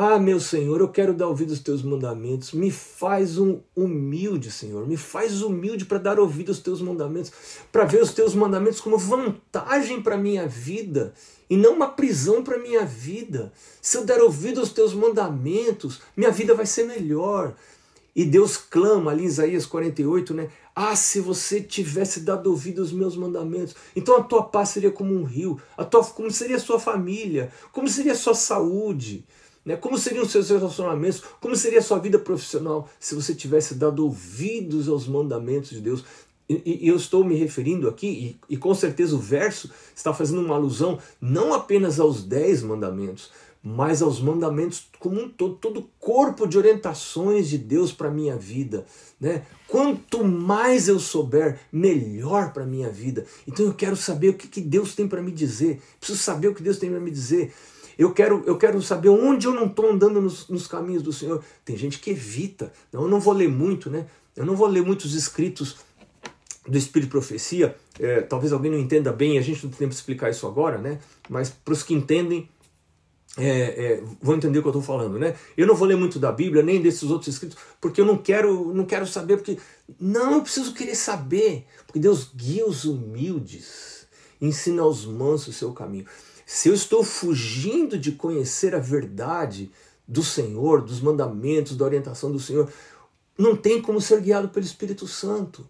[0.00, 2.52] Ah, meu Senhor, eu quero dar ouvidos aos teus mandamentos.
[2.52, 4.86] Me faz um humilde, Senhor.
[4.86, 7.32] Me faz humilde para dar ouvido aos teus mandamentos,
[7.72, 11.12] para ver os teus mandamentos como vantagem para minha vida
[11.50, 13.52] e não uma prisão para minha vida.
[13.82, 17.56] Se eu der ouvido aos teus mandamentos, minha vida vai ser melhor.
[18.14, 20.48] E Deus clama ali em Isaías 48, né?
[20.76, 25.12] Ah, se você tivesse dado ouvido aos meus mandamentos, então a tua paz seria como
[25.12, 29.24] um rio, a tua, como seria a sua família, como seria a sua saúde,
[29.68, 29.76] né?
[29.76, 34.02] como seriam os seus relacionamentos, como seria a sua vida profissional se você tivesse dado
[34.02, 36.06] ouvidos aos mandamentos de Deus.
[36.48, 40.40] E, e eu estou me referindo aqui, e, e com certeza o verso está fazendo
[40.40, 43.30] uma alusão não apenas aos dez mandamentos,
[43.62, 48.10] mas aos mandamentos como um todo, todo o corpo de orientações de Deus para a
[48.10, 48.86] minha vida.
[49.20, 49.42] Né?
[49.66, 53.26] Quanto mais eu souber, melhor para a minha vida.
[53.46, 55.82] Então eu quero saber o que, que Deus tem para me dizer.
[56.00, 57.52] Preciso saber o que Deus tem para me dizer.
[57.98, 61.42] Eu quero, eu quero saber onde eu não estou andando nos, nos, caminhos do Senhor.
[61.64, 62.72] Tem gente que evita.
[62.92, 64.06] Não, eu não vou ler muito, né?
[64.36, 65.78] Eu não vou ler muitos escritos
[66.66, 67.74] do Espírito de Profecia.
[67.98, 70.78] É, talvez alguém não entenda bem, a gente não tem tempo de explicar isso agora,
[70.78, 71.00] né?
[71.28, 72.48] Mas para os que entendem,
[73.36, 75.34] é, é, vão entender o que eu estou falando, né?
[75.56, 78.72] Eu não vou ler muito da Bíblia, nem desses outros escritos, porque eu não quero,
[78.72, 79.58] não quero saber, porque
[79.98, 84.06] não, eu preciso querer saber, porque Deus guia os humildes,
[84.40, 86.06] ensina aos mansos o seu caminho.
[86.50, 89.70] Se eu estou fugindo de conhecer a verdade
[90.08, 92.72] do Senhor, dos mandamentos, da orientação do Senhor,
[93.36, 95.68] não tem como ser guiado pelo Espírito Santo.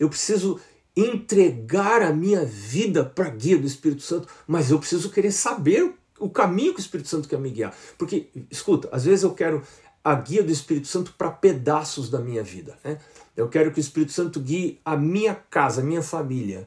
[0.00, 0.58] Eu preciso
[0.96, 5.92] entregar a minha vida para a guia do Espírito Santo, mas eu preciso querer saber
[6.18, 7.76] o caminho que o Espírito Santo quer me guiar.
[7.98, 9.62] Porque, escuta, às vezes eu quero
[10.02, 12.78] a guia do Espírito Santo para pedaços da minha vida.
[12.82, 12.98] Né?
[13.36, 16.66] Eu quero que o Espírito Santo guie a minha casa, a minha família.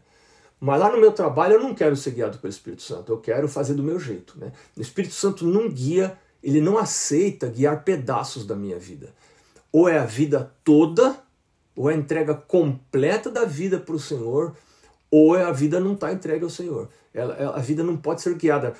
[0.60, 3.48] Mas lá no meu trabalho eu não quero ser guiado pelo Espírito Santo, eu quero
[3.48, 4.34] fazer do meu jeito.
[4.38, 4.52] Né?
[4.76, 9.14] O Espírito Santo não guia, ele não aceita guiar pedaços da minha vida.
[9.72, 11.20] Ou é a vida toda,
[11.76, 14.56] ou é a entrega completa da vida para o Senhor,
[15.12, 16.90] ou é a vida não está entregue ao Senhor.
[17.14, 18.74] Ela, a vida não pode ser guiada,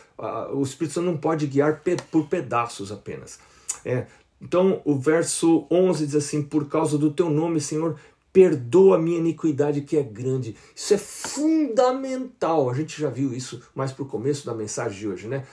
[0.54, 3.40] o Espírito Santo não pode guiar por pedaços apenas.
[3.86, 4.08] É,
[4.42, 7.98] então o verso 11 diz assim: Por causa do teu nome, Senhor,
[8.38, 10.56] perdoa a minha iniquidade que é grande.
[10.76, 12.70] Isso é fundamental.
[12.70, 15.44] A gente já viu isso mais para o começo da mensagem de hoje, né?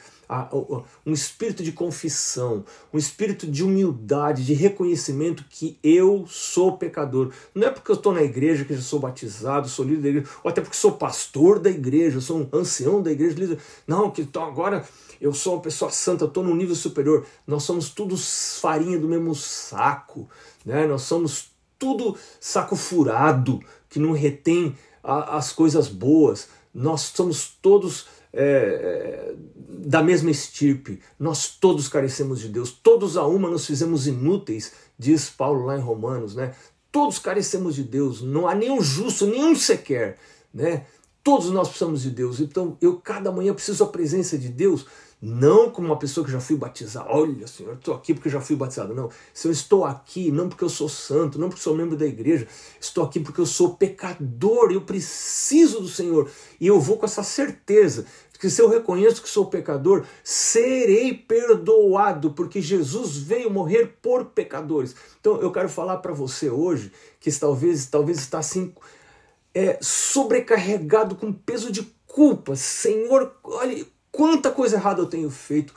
[1.07, 7.33] um espírito de confissão, um espírito de humildade, de reconhecimento que eu sou pecador.
[7.55, 10.29] Não é porque eu estou na igreja que eu sou batizado, sou líder da igreja,
[10.43, 13.59] ou até porque sou pastor da igreja, sou um ancião da igreja, líder.
[13.87, 14.87] Não, que então agora
[15.21, 17.25] eu sou uma pessoa santa, estou num nível superior.
[17.47, 20.29] Nós somos todos farinha do mesmo saco,
[20.67, 20.87] né?
[20.87, 21.54] Nós somos
[21.85, 26.49] tudo saco furado que não retém a, as coisas boas.
[26.73, 29.35] Nós somos todos é,
[29.69, 31.03] da mesma estirpe.
[31.21, 32.73] Nós todos carecemos de Deus.
[32.73, 36.55] Todos a uma nos fizemos inúteis, diz Paulo lá em Romanos, né?
[36.91, 38.23] Todos carecemos de Deus.
[38.23, 40.17] Não há nenhum justo, nenhum sequer,
[40.55, 40.87] né?
[41.23, 42.41] Todos nós precisamos de Deus.
[42.41, 44.87] Então, eu cada manhã preciso da presença de Deus,
[45.21, 47.09] não como uma pessoa que já fui batizada.
[47.11, 48.95] Olha, Senhor, estou aqui porque já fui batizado.
[48.95, 49.11] Não.
[49.33, 52.47] Senhor, eu estou aqui não porque eu sou santo, não porque sou membro da igreja.
[52.81, 54.71] Estou aqui porque eu sou pecador.
[54.71, 56.31] Eu preciso do Senhor.
[56.61, 58.07] E eu vou com essa certeza
[58.39, 64.95] que se eu reconheço que sou pecador, serei perdoado, porque Jesus veio morrer por pecadores.
[65.19, 68.75] Então eu quero falar para você hoje que talvez talvez está assim
[69.55, 72.55] é, sobrecarregado com peso de culpa.
[72.55, 75.75] Senhor, olha quanta coisa errada eu tenho feito.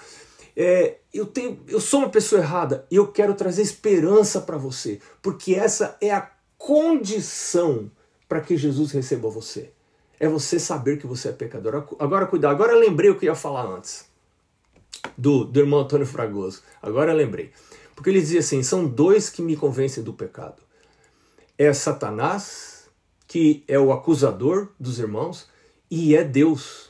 [0.56, 5.00] É, eu, tenho, eu sou uma pessoa errada e eu quero trazer esperança para você,
[5.22, 7.92] porque essa é a condição
[8.28, 9.72] para que Jesus receba você.
[10.20, 11.88] É você saber que você é pecador.
[12.00, 14.06] Agora, cuidado, agora eu lembrei o que ia falar antes.
[15.16, 16.64] Do, do irmão Antônio Fragoso.
[16.82, 17.52] Agora eu lembrei.
[17.96, 20.62] Porque ele dizia assim: são dois que me convencem do pecado.
[21.56, 22.78] É Satanás
[23.28, 25.48] que é o acusador dos irmãos,
[25.92, 26.87] e é Deus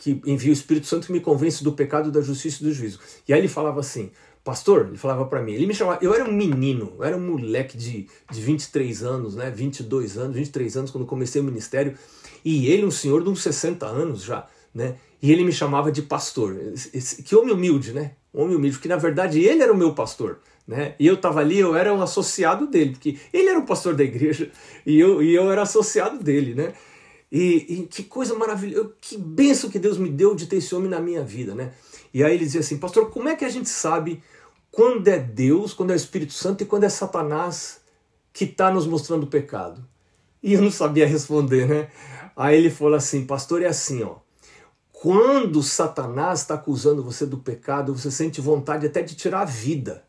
[0.00, 2.98] que envia o Espírito Santo que me convence do pecado, da justiça e do juízo.
[3.28, 4.10] E aí ele falava assim,
[4.42, 7.20] pastor, ele falava para mim, ele me chamava, eu era um menino, eu era um
[7.20, 11.94] moleque de, de 23 anos, né, 22 anos, 23 anos quando comecei o ministério,
[12.42, 16.00] e ele um senhor de uns 60 anos já, né, e ele me chamava de
[16.00, 16.56] pastor.
[17.26, 18.12] Que homem humilde, né?
[18.32, 20.38] Homem humilde, porque na verdade ele era o meu pastor.
[20.66, 20.94] Né?
[20.98, 24.04] E eu estava ali, eu era um associado dele, porque ele era o pastor da
[24.04, 24.50] igreja
[24.86, 26.72] e eu, e eu era associado dele, né?
[27.30, 30.90] E, e, que coisa maravilhosa, que benção que Deus me deu de ter esse homem
[30.90, 31.72] na minha vida, né?
[32.12, 34.22] E aí ele dizia assim, pastor, como é que a gente sabe
[34.72, 37.80] quando é Deus, quando é o Espírito Santo e quando é Satanás
[38.32, 39.84] que está nos mostrando o pecado?
[40.42, 41.88] E eu não sabia responder, né?
[42.34, 44.16] Aí ele falou assim, pastor, é assim, ó.
[44.92, 50.04] Quando Satanás está acusando você do pecado, você sente vontade até de tirar a vida.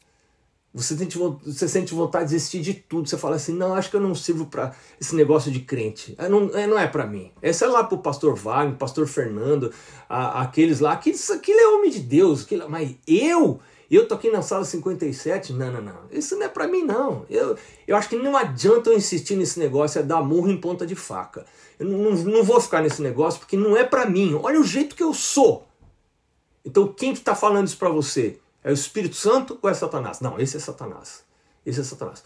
[0.73, 3.09] Você, sente, você sente vontade de desistir de tudo.
[3.09, 6.15] Você fala assim: não, acho que eu não sirvo para esse negócio de crente.
[6.17, 7.29] É, não é, não é para mim.
[7.41, 9.73] Essa é lá para o pastor Wagner, pastor Fernando,
[10.07, 10.93] a, aqueles lá.
[10.93, 12.43] Aquilo, aquilo é homem de Deus.
[12.43, 15.51] Aquilo, mas eu, eu tô aqui na sala 57.
[15.51, 15.99] Não, não, não.
[16.09, 17.25] Isso não é para mim, não.
[17.29, 20.85] Eu, eu acho que não adianta eu insistir nesse negócio, é dar murro em ponta
[20.87, 21.45] de faca.
[21.77, 24.39] Eu não, não, vou ficar nesse negócio porque não é para mim.
[24.41, 25.67] Olha o jeito que eu sou.
[26.63, 28.39] Então, quem que tá falando isso para você?
[28.63, 30.19] É o Espírito Santo ou é Satanás?
[30.19, 31.23] Não, esse é Satanás.
[31.65, 32.23] Esse é Satanás.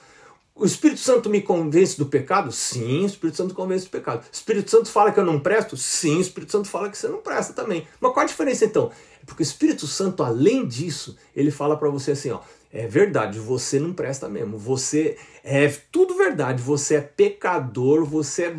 [0.54, 2.50] O Espírito Santo me convence do pecado?
[2.52, 4.22] Sim, o Espírito Santo convence do pecado.
[4.22, 5.76] O Espírito Santo fala que eu não presto?
[5.76, 7.86] Sim, o Espírito Santo fala que você não presta também.
[8.00, 8.90] Mas qual a diferença então?
[9.22, 12.40] É porque o Espírito Santo, além disso, ele fala para você assim, ó,
[12.72, 14.58] é verdade, você não presta mesmo.
[14.58, 16.62] Você é tudo verdade.
[16.62, 18.56] Você é pecador, você é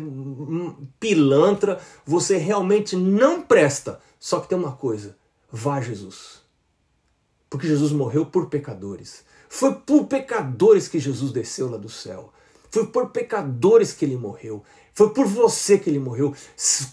[0.99, 3.99] pilantra, você realmente não presta.
[4.19, 5.15] Só que tem uma coisa:
[5.51, 6.46] vá Jesus.
[7.49, 9.23] Porque Jesus morreu por pecadores.
[9.49, 12.31] Foi por pecadores que Jesus desceu lá do céu.
[12.69, 14.63] Foi por pecadores que ele morreu.
[14.93, 16.33] Foi por você que ele morreu.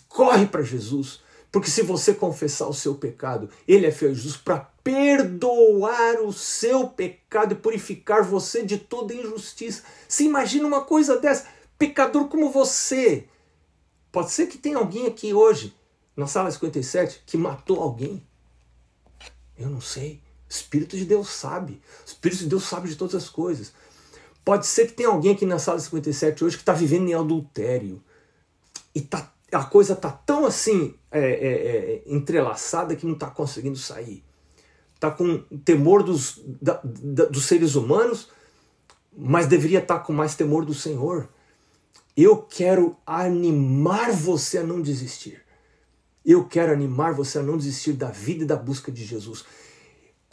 [0.08, 1.20] Corre para Jesus.
[1.50, 6.32] Porque se você confessar o seu pecado, ele é fiel e justo para perdoar o
[6.32, 9.84] seu pecado e purificar você de toda injustiça.
[10.08, 11.46] Se imagina uma coisa dessa,
[11.78, 13.28] pecador como você.
[14.10, 15.72] Pode ser que tenha alguém aqui hoje,
[16.16, 18.26] na sala 57, que matou alguém.
[19.56, 20.23] Eu não sei.
[20.54, 21.80] Espírito de Deus sabe.
[22.04, 23.72] O Espírito de Deus sabe de todas as coisas.
[24.44, 28.02] Pode ser que tenha alguém aqui na sala 57 hoje que está vivendo em adultério.
[28.94, 33.78] E tá, a coisa está tão assim é, é, é, entrelaçada que não está conseguindo
[33.78, 34.22] sair.
[34.94, 38.28] Está com temor dos, da, da, dos seres humanos,
[39.16, 41.28] mas deveria estar tá com mais temor do Senhor.
[42.16, 45.42] Eu quero animar você a não desistir.
[46.24, 49.44] Eu quero animar você a não desistir da vida e da busca de Jesus.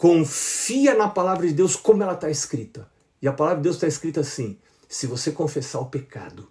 [0.01, 2.89] Confia na palavra de Deus como ela está escrita.
[3.21, 4.57] E a palavra de Deus está escrita assim:
[4.89, 6.47] se você confessar o pecado,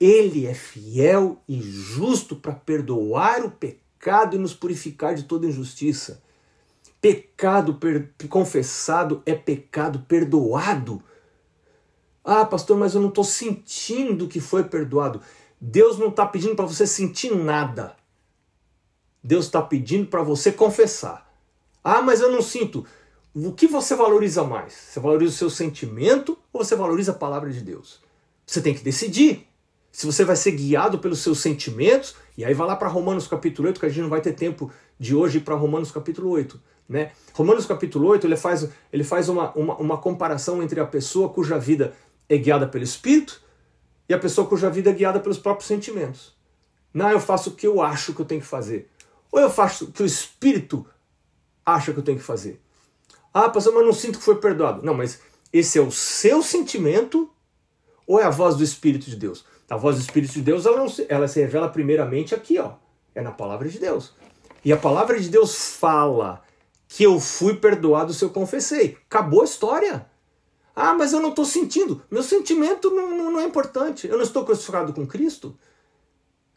[0.00, 6.20] ele é fiel e justo para perdoar o pecado e nos purificar de toda injustiça.
[7.00, 7.78] Pecado
[8.28, 11.00] confessado é pecado perdoado.
[12.24, 15.20] Ah, pastor, mas eu não estou sentindo que foi perdoado.
[15.60, 17.94] Deus não está pedindo para você sentir nada.
[19.22, 21.25] Deus está pedindo para você confessar.
[21.88, 22.84] Ah, mas eu não sinto.
[23.32, 24.72] O que você valoriza mais?
[24.72, 28.00] Você valoriza o seu sentimento ou você valoriza a palavra de Deus?
[28.44, 29.46] Você tem que decidir.
[29.92, 33.68] Se você vai ser guiado pelos seus sentimentos, e aí vai lá para Romanos capítulo
[33.68, 34.68] 8, que a gente não vai ter tempo
[34.98, 36.60] de hoje para Romanos capítulo 8.
[36.88, 37.12] Né?
[37.32, 41.56] Romanos capítulo 8 ele faz, ele faz uma, uma, uma comparação entre a pessoa cuja
[41.56, 41.94] vida
[42.28, 43.40] é guiada pelo Espírito
[44.08, 46.34] e a pessoa cuja vida é guiada pelos próprios sentimentos.
[46.92, 48.90] Não, eu faço o que eu acho que eu tenho que fazer.
[49.30, 50.84] Ou eu faço o que o Espírito
[51.66, 52.60] acha que eu tenho que fazer.
[53.34, 54.82] Ah, pastor, mas não sinto que foi perdoado.
[54.82, 55.20] Não, mas
[55.52, 57.28] esse é o seu sentimento
[58.06, 59.44] ou é a voz do Espírito de Deus?
[59.68, 62.74] A voz do Espírito de Deus, ela, se, ela se revela primeiramente aqui, ó.
[63.14, 64.14] É na palavra de Deus.
[64.64, 66.42] E a palavra de Deus fala
[66.88, 68.96] que eu fui perdoado se eu confessei.
[69.08, 70.06] Acabou a história.
[70.74, 72.02] Ah, mas eu não estou sentindo.
[72.10, 74.06] Meu sentimento não, não, não, é importante.
[74.06, 75.58] Eu não estou crucificado com Cristo.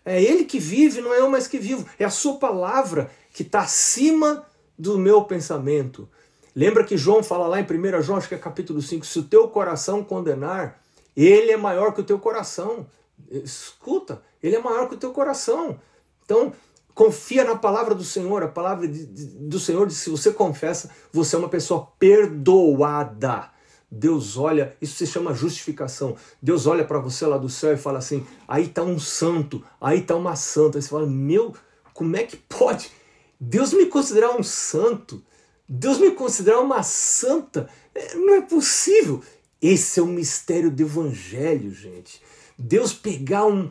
[0.06, 1.86] É Ele que vive, não é eu mais que vivo.
[1.98, 4.45] É a Sua palavra que está acima
[4.80, 6.08] do meu pensamento.
[6.56, 9.24] Lembra que João fala lá em 1 João, acho que é capítulo 5, se o
[9.24, 10.82] teu coração condenar,
[11.15, 12.88] ele é maior que o teu coração.
[13.30, 15.78] Escuta, ele é maior que o teu coração.
[16.24, 16.54] Então,
[16.96, 18.42] confia na palavra do Senhor.
[18.42, 23.50] A palavra de, de, do Senhor diz: se você confessa, você é uma pessoa perdoada.
[23.92, 26.15] Deus olha, isso se chama justificação.
[26.42, 30.00] Deus olha para você lá do céu e fala assim: aí está um santo, aí
[30.00, 30.78] está uma santa.
[30.78, 31.54] Aí você fala: meu,
[31.94, 32.92] como é que pode
[33.39, 35.23] Deus me considerar um santo?
[35.67, 37.69] Deus me considerar uma santa?
[37.95, 39.23] É, não é possível.
[39.62, 42.21] Esse é o mistério do evangelho, gente.
[42.58, 43.69] Deus pegar um,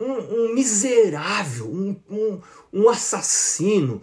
[0.00, 2.40] um, um miserável, um, um,
[2.72, 4.00] um assassino,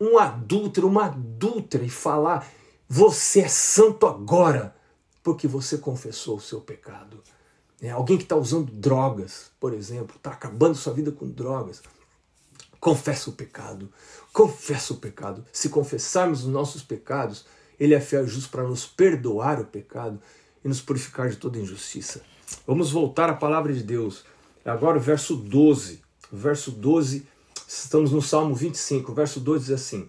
[0.00, 2.48] um adúltero, uma adúltera e falar:
[2.88, 4.74] você é santo agora
[5.22, 7.22] porque você confessou o seu pecado.
[7.80, 11.82] É, alguém que está usando drogas, por exemplo, está acabando sua vida com drogas.
[12.84, 13.88] Confessa o pecado,
[14.30, 15.42] confessa o pecado.
[15.50, 17.46] Se confessarmos os nossos pecados,
[17.80, 20.20] Ele é fiel e justo para nos perdoar o pecado
[20.62, 22.20] e nos purificar de toda injustiça.
[22.66, 24.26] Vamos voltar à palavra de Deus.
[24.62, 26.02] Agora o verso 12.
[26.30, 27.26] O verso 12,
[27.66, 29.12] estamos no Salmo 25.
[29.12, 30.06] O verso 12 diz assim: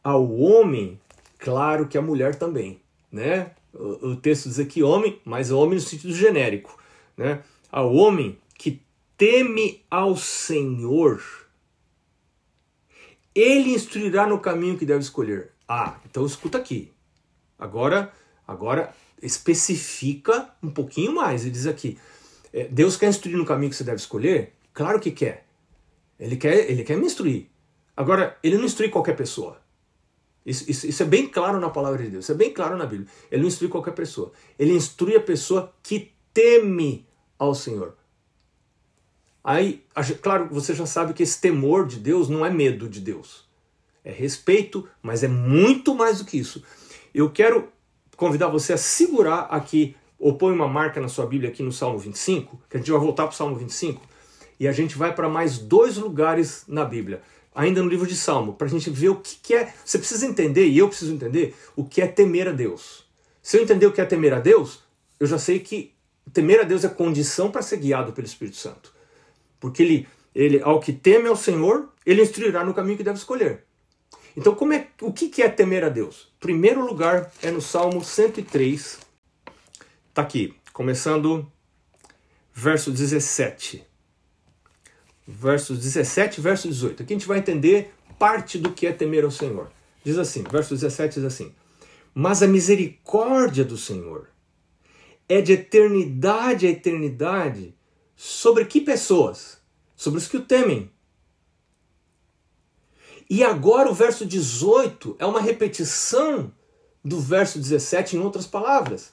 [0.00, 1.00] Ao homem,
[1.36, 3.50] claro que a mulher também, né?
[3.74, 6.78] O, o texto diz aqui homem, mas homem no sentido genérico,
[7.16, 7.42] né?
[7.72, 8.80] Ao homem que
[9.18, 11.20] teme ao Senhor,
[13.34, 15.50] ele instruirá no caminho que deve escolher.
[15.68, 16.92] Ah, então escuta aqui.
[17.58, 18.12] Agora,
[18.46, 21.42] agora especifica um pouquinho mais.
[21.42, 21.98] Ele diz aqui:
[22.52, 24.52] é, Deus quer instruir no caminho que você deve escolher?
[24.72, 25.46] Claro que quer.
[26.18, 27.46] Ele quer, ele quer me instruir.
[27.96, 29.60] Agora, ele não instrui qualquer pessoa.
[30.44, 32.84] Isso, isso, isso, é bem claro na palavra de Deus, isso é bem claro na
[32.84, 33.08] Bíblia.
[33.30, 34.30] Ele não instrui qualquer pessoa.
[34.58, 37.06] Ele instrui a pessoa que teme
[37.38, 37.96] ao Senhor.
[39.44, 39.84] Aí,
[40.22, 43.44] claro, você já sabe que esse temor de Deus não é medo de Deus.
[44.02, 46.62] É respeito, mas é muito mais do que isso.
[47.14, 47.68] Eu quero
[48.16, 51.98] convidar você a segurar aqui, ou põe uma marca na sua Bíblia aqui no Salmo
[51.98, 54.00] 25, que a gente vai voltar para o Salmo 25,
[54.58, 57.20] e a gente vai para mais dois lugares na Bíblia
[57.54, 59.72] ainda no livro de Salmo, para a gente ver o que, que é.
[59.84, 63.04] Você precisa entender, e eu preciso entender, o que é temer a Deus.
[63.40, 64.80] Se eu entender o que é temer a Deus,
[65.20, 65.94] eu já sei que
[66.32, 68.92] temer a Deus é condição para ser guiado pelo Espírito Santo.
[69.64, 73.64] Porque ele, ele, ao que teme ao Senhor, ele instruirá no caminho que deve escolher.
[74.36, 76.30] Então, como é, o que, é temer a Deus?
[76.38, 78.98] Primeiro lugar é no Salmo 103.
[80.10, 81.50] Está aqui, começando
[82.52, 83.82] verso 17
[85.26, 87.02] versos 17 e verso 18.
[87.02, 89.70] Aqui a gente vai entender parte do que é temer ao Senhor.
[90.04, 91.54] Diz assim, verso 17 diz assim:
[92.14, 94.28] Mas a misericórdia do Senhor
[95.26, 97.74] é de eternidade a eternidade
[98.16, 99.58] sobre que pessoas?
[99.96, 100.90] Sobre os que o temem.
[103.28, 106.52] E agora o verso 18 é uma repetição
[107.04, 109.12] do verso 17 em outras palavras.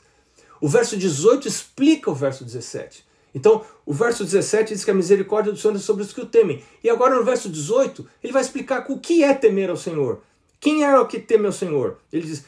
[0.59, 3.05] O verso 18 explica o verso 17.
[3.33, 6.25] Então, o verso 17 diz que a misericórdia do Senhor é sobre os que o
[6.25, 6.63] temem.
[6.83, 10.21] E agora no verso 18, ele vai explicar o que é temer ao Senhor.
[10.59, 11.97] Quem é o que teme ao Senhor?
[12.11, 12.43] Ele diz: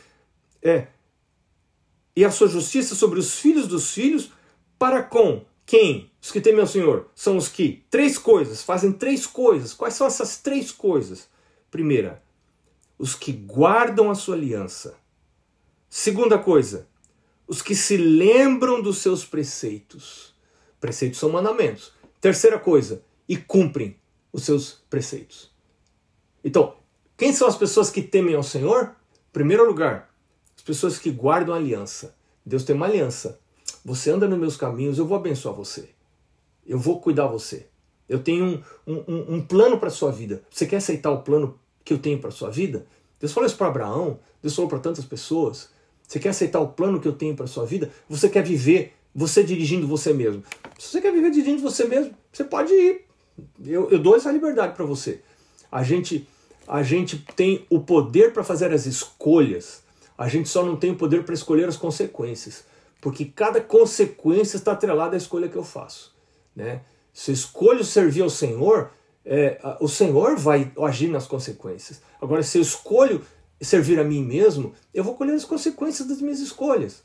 [0.61, 0.87] é,
[2.15, 4.31] e a sua justiça sobre os filhos dos filhos,
[4.77, 6.11] para com quem?
[6.21, 9.73] Os que temem ao Senhor são os que três coisas, fazem três coisas.
[9.73, 11.27] Quais são essas três coisas?
[11.71, 12.21] Primeira,
[12.97, 14.95] os que guardam a sua aliança.
[15.89, 16.87] Segunda coisa,
[17.47, 20.33] os que se lembram dos seus preceitos.
[20.79, 21.91] Preceitos são mandamentos.
[22.19, 23.97] Terceira coisa, e cumprem
[24.31, 25.51] os seus preceitos.
[26.43, 26.75] Então,
[27.17, 28.95] quem são as pessoas que temem ao Senhor?
[29.31, 30.13] Primeiro lugar,
[30.55, 32.15] as pessoas que guardam a aliança.
[32.45, 33.39] Deus tem uma aliança.
[33.83, 35.89] Você anda nos meus caminhos, eu vou abençoar você.
[36.65, 37.67] Eu vou cuidar você.
[38.07, 40.41] Eu tenho um, um, um plano para a sua vida.
[40.49, 42.85] Você quer aceitar o plano que eu tenho para a sua vida?
[43.19, 45.69] Deus falou isso para Abraão, Deus falou para tantas pessoas.
[46.07, 47.89] Você quer aceitar o plano que eu tenho para a sua vida?
[48.09, 50.43] Você quer viver você dirigindo você mesmo.
[50.77, 53.05] Se você quer viver dirigindo você mesmo, você pode ir.
[53.63, 55.21] Eu, eu dou essa liberdade para você.
[55.71, 56.27] A gente,
[56.67, 59.83] a gente tem o poder para fazer as escolhas.
[60.17, 62.65] A gente só não tem o poder para escolher as consequências.
[63.03, 66.15] Porque cada consequência está atrelada à escolha que eu faço.
[66.55, 66.83] Né?
[67.11, 68.91] Se eu escolho servir ao Senhor,
[69.25, 72.01] é, o Senhor vai agir nas consequências.
[72.21, 73.21] Agora, se eu escolho
[73.59, 77.03] servir a mim mesmo, eu vou colher as consequências das minhas escolhas.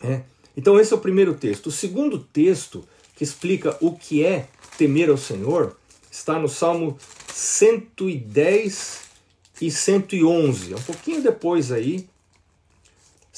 [0.00, 0.22] É.
[0.56, 1.66] Então, esse é o primeiro texto.
[1.66, 5.76] O segundo texto, que explica o que é temer ao Senhor,
[6.08, 6.96] está no Salmo
[7.34, 9.00] 110
[9.60, 10.72] e 111.
[10.72, 12.08] É um pouquinho depois aí.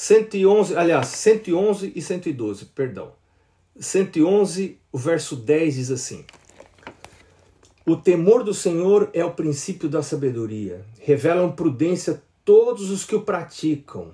[0.00, 3.12] 111, aliás, 111 e 112, perdão.
[3.78, 6.24] 111, o verso 10 diz assim:
[7.84, 10.86] O temor do Senhor é o princípio da sabedoria.
[11.00, 14.12] Revelam prudência todos os que o praticam.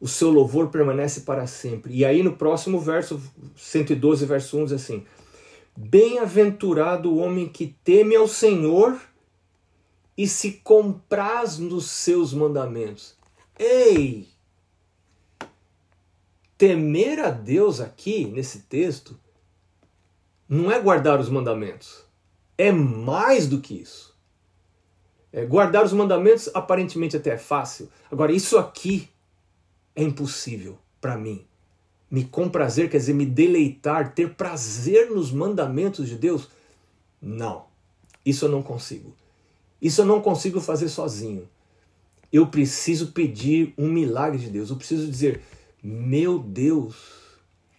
[0.00, 1.94] O seu louvor permanece para sempre.
[1.94, 3.22] E aí no próximo verso,
[3.54, 5.06] 112, verso 1 diz assim:
[5.76, 9.00] Bem-aventurado o homem que teme ao Senhor
[10.18, 13.14] e se compraz nos seus mandamentos.
[13.56, 14.32] Ei!
[16.62, 19.18] Temer a Deus aqui, nesse texto,
[20.48, 22.04] não é guardar os mandamentos.
[22.56, 24.16] É mais do que isso.
[25.32, 27.88] É, guardar os mandamentos aparentemente até é fácil.
[28.08, 29.08] Agora, isso aqui
[29.96, 31.44] é impossível para mim.
[32.08, 36.48] Me comprazer quer dizer me deleitar, ter prazer nos mandamentos de Deus?
[37.20, 37.64] Não.
[38.24, 39.12] Isso eu não consigo.
[39.80, 41.48] Isso eu não consigo fazer sozinho.
[42.32, 44.70] Eu preciso pedir um milagre de Deus.
[44.70, 45.42] Eu preciso dizer:
[45.82, 46.94] Meu Deus,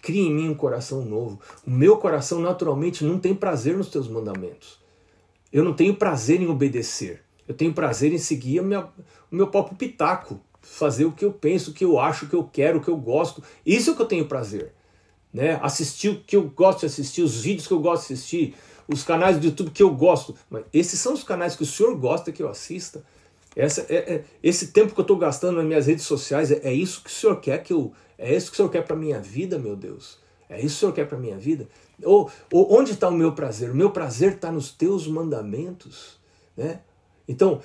[0.02, 1.40] crie em mim um coração novo.
[1.66, 4.78] O meu coração naturalmente não tem prazer nos teus mandamentos.
[5.54, 7.24] Eu não tenho prazer em obedecer.
[7.48, 8.90] Eu tenho prazer em seguir minha,
[9.32, 12.36] o meu próprio pitaco, fazer o que eu penso, o que eu acho, o que
[12.36, 13.42] eu quero, o que eu gosto.
[13.66, 14.74] Isso é o que eu tenho prazer.
[15.34, 15.58] Né?
[15.62, 19.04] Assistir o que eu gosto de assistir, os vídeos que eu gosto de assistir, os
[19.04, 20.36] canais do YouTube que eu gosto.
[20.50, 23.06] Mas esses são os canais que o senhor gosta que eu assista.
[23.56, 26.74] Essa, é, é esse tempo que eu estou gastando nas minhas redes sociais, é, é,
[26.74, 27.94] isso que o senhor quer que eu.
[28.18, 30.20] É isso que o senhor quer para minha vida, meu Deus.
[30.50, 31.68] É isso que o senhor quer para minha vida.
[32.04, 33.72] Ou, ou onde está o meu prazer?
[33.72, 36.20] O meu prazer está nos teus mandamentos.
[36.56, 36.80] Né?
[37.28, 37.62] Então,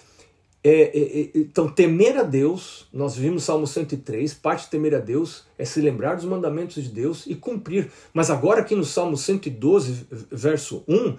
[0.62, 4.98] é, é, é, então, temer a Deus, nós vimos Salmo 103, parte de temer a
[4.98, 7.90] Deus é se lembrar dos mandamentos de Deus e cumprir.
[8.12, 11.16] Mas agora aqui no Salmo 112, verso 1,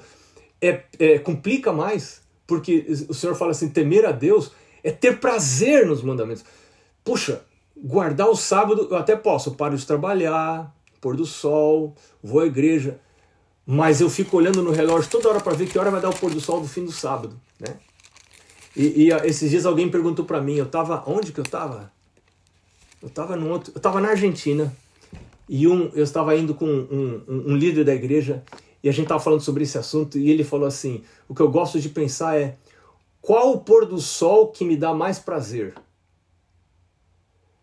[0.62, 4.52] é, é, complica mais, porque o Senhor fala assim, temer a Deus
[4.84, 6.44] é ter prazer nos mandamentos.
[7.04, 7.44] Puxa,
[7.78, 11.94] guardar o sábado eu até posso, eu paro de trabalhar, pôr do sol,
[12.24, 13.00] vou à igreja,
[13.66, 16.16] mas eu fico olhando no relógio toda hora para ver que hora vai dar o
[16.16, 17.78] pôr do sol do fim do sábado, né?
[18.76, 21.92] E, e esses dias alguém perguntou para mim, eu tava onde que eu tava?
[23.02, 24.76] Eu tava no outro, eu tava na Argentina
[25.48, 28.44] e um, eu estava indo com um, um, um líder da igreja
[28.84, 31.50] e a gente tava falando sobre esse assunto e ele falou assim: o que eu
[31.50, 32.58] gosto de pensar é
[33.22, 35.76] qual o pôr do sol que me dá mais prazer?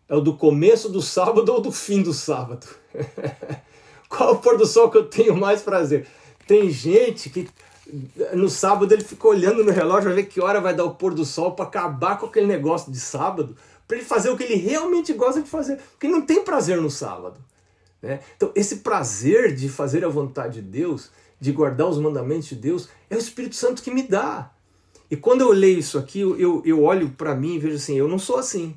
[0.07, 2.65] É o do começo do sábado ou do fim do sábado?
[4.07, 6.07] qual o pôr do sol que eu tenho mais prazer?
[6.47, 7.49] Tem gente que
[8.33, 11.13] no sábado ele fica olhando no relógio para ver que hora vai dar o pôr
[11.13, 13.55] do sol para acabar com aquele negócio de sábado,
[13.87, 16.89] para ele fazer o que ele realmente gosta de fazer, porque não tem prazer no
[16.89, 17.37] sábado.
[18.01, 18.19] Né?
[18.35, 22.89] Então, esse prazer de fazer a vontade de Deus, de guardar os mandamentos de Deus,
[23.09, 24.51] é o Espírito Santo que me dá.
[25.09, 28.07] E quando eu leio isso aqui, eu, eu olho para mim e vejo assim: eu
[28.07, 28.75] não sou assim.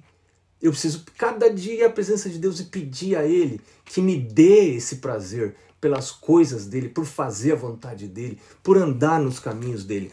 [0.62, 4.74] Eu preciso cada dia a presença de Deus e pedir a Ele que me dê
[4.76, 10.12] esse prazer, pelas coisas dele, por fazer a vontade dele, por andar nos caminhos dele.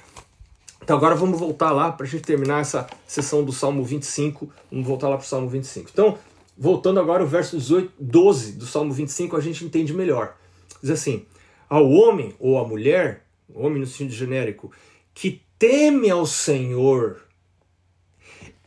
[0.82, 4.50] Então agora vamos voltar lá para a gente terminar essa sessão do Salmo 25.
[4.72, 5.90] Vamos voltar lá para o Salmo 25.
[5.92, 6.18] Então,
[6.58, 10.36] voltando agora ao verso 18, 12 do Salmo 25, a gente entende melhor.
[10.82, 11.26] Diz assim:
[11.70, 14.72] Ao homem ou à mulher, homem no sentido genérico,
[15.14, 17.22] que teme ao Senhor,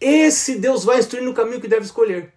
[0.01, 2.32] esse Deus vai instruir no caminho que deve escolher.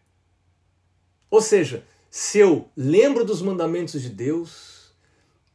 [1.29, 4.93] Ou seja, se eu lembro dos mandamentos de Deus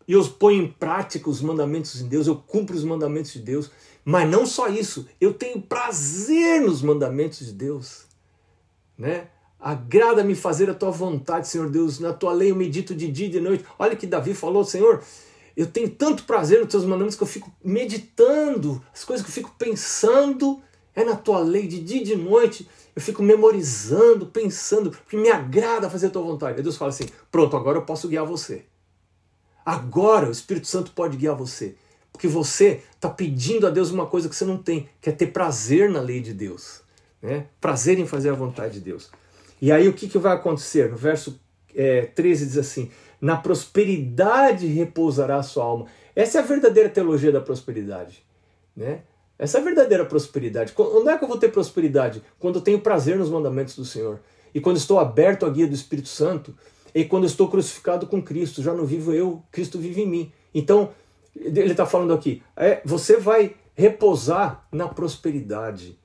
[0.07, 3.71] e eu ponho em prática os mandamentos de Deus, eu cumpro os mandamentos de Deus,
[4.05, 8.07] mas não só isso, eu tenho prazer nos mandamentos de Deus,
[8.97, 9.29] né?
[9.61, 13.31] Agrada-me fazer a tua vontade, Senhor Deus, na tua lei eu medito de dia e
[13.31, 13.65] de noite.
[13.79, 15.03] Olha que Davi falou, Senhor,
[15.57, 19.35] eu tenho tanto prazer nos teus mandamentos que eu fico meditando, as coisas que eu
[19.35, 20.63] fico pensando
[20.95, 22.69] é na tua lei de dia e de noite.
[22.95, 26.57] Eu fico memorizando, pensando, porque me agrada fazer a tua vontade.
[26.57, 28.65] Aí Deus fala assim: pronto, agora eu posso guiar você.
[29.65, 31.77] Agora o Espírito Santo pode guiar você.
[32.13, 35.29] Porque você está pedindo a Deus uma coisa que você não tem, que é ter
[35.29, 36.83] prazer na lei de Deus.
[37.23, 37.47] Né?
[37.61, 39.11] Prazer em fazer a vontade de Deus.
[39.61, 40.91] E aí o que, que vai acontecer?
[40.91, 41.41] No verso
[41.75, 42.91] é, 13 diz assim:
[43.21, 45.87] Na prosperidade repousará a sua alma.
[46.15, 48.23] Essa é a verdadeira teologia da prosperidade.
[48.77, 49.03] Né?
[49.39, 50.73] Essa é a verdadeira prosperidade.
[50.77, 52.23] Onde é que eu vou ter prosperidade?
[52.39, 54.21] Quando eu tenho prazer nos mandamentos do Senhor.
[54.55, 56.55] E quando estou aberto à guia do Espírito Santo,
[56.95, 60.33] E quando estou crucificado com Cristo, já não vivo eu, Cristo vive em mim.
[60.55, 60.91] Então,
[61.35, 65.99] ele está falando aqui, é, você vai repousar na prosperidade.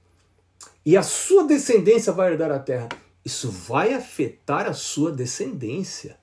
[0.86, 2.89] E a sua descendência vai herdar a terra.
[3.24, 6.18] Isso vai afetar a sua descendência,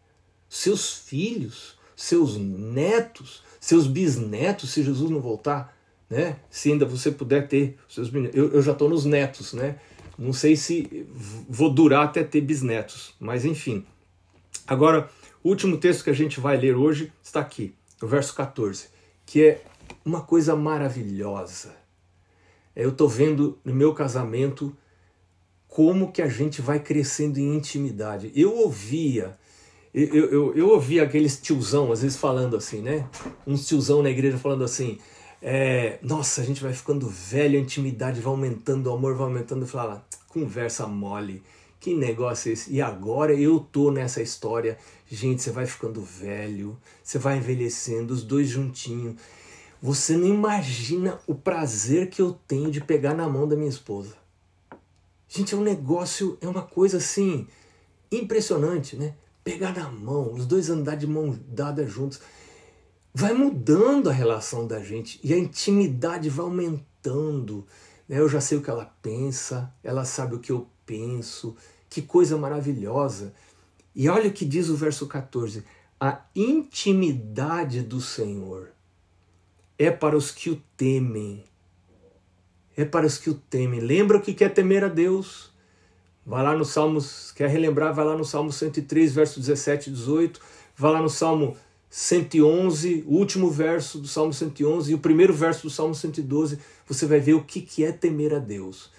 [0.49, 5.77] seus filhos, seus netos, seus bisnetos, se Jesus não voltar,
[6.09, 6.37] né?
[6.51, 8.37] Se ainda você puder ter seus bisnetos.
[8.37, 9.79] Eu, eu já estou nos netos, né?
[10.19, 11.07] Não sei se
[11.49, 13.87] vou durar até ter bisnetos, mas enfim.
[14.67, 15.09] Agora,
[15.43, 18.89] o último texto que a gente vai ler hoje está aqui, no verso 14,
[19.25, 19.63] que é
[20.05, 21.75] uma coisa maravilhosa.
[22.77, 24.77] É, eu estou vendo no meu casamento
[25.71, 28.33] como que a gente vai crescendo em intimidade.
[28.35, 29.39] Eu ouvia,
[29.95, 33.09] eu, eu, eu ouvia aqueles tiozão às vezes falando assim, né?
[33.47, 34.99] Um tiozão na igreja falando assim,
[35.41, 39.63] é, nossa, a gente vai ficando velho, a intimidade vai aumentando, o amor vai aumentando.
[39.63, 41.41] Eu falava, conversa mole,
[41.79, 42.73] que negócio é esse?
[42.73, 44.77] E agora eu tô nessa história.
[45.09, 49.15] Gente, você vai ficando velho, você vai envelhecendo, os dois juntinhos.
[49.81, 54.21] Você não imagina o prazer que eu tenho de pegar na mão da minha esposa.
[55.33, 57.47] Gente, é um negócio, é uma coisa assim
[58.11, 59.15] impressionante, né?
[59.45, 62.21] Pegar na mão, os dois andar de mão dada juntos.
[63.15, 67.65] Vai mudando a relação da gente e a intimidade vai aumentando.
[68.09, 68.19] Né?
[68.19, 71.55] Eu já sei o que ela pensa, ela sabe o que eu penso.
[71.89, 73.33] Que coisa maravilhosa.
[73.95, 75.63] E olha o que diz o verso 14:
[76.01, 78.71] a intimidade do Senhor
[79.79, 81.45] é para os que o temem.
[82.77, 83.81] É para os que o temem.
[83.81, 85.51] Lembra o que quer temer a Deus?
[86.25, 87.95] Vai lá no Salmos, quer relembrar?
[87.95, 90.41] Vai lá no Salmo 103, verso 17 e 18.
[90.77, 91.57] Vai lá no Salmo
[91.89, 96.59] 111, o último verso do Salmo 111 e o primeiro verso do Salmo 112.
[96.87, 98.91] Você vai ver o que que é temer a Deus.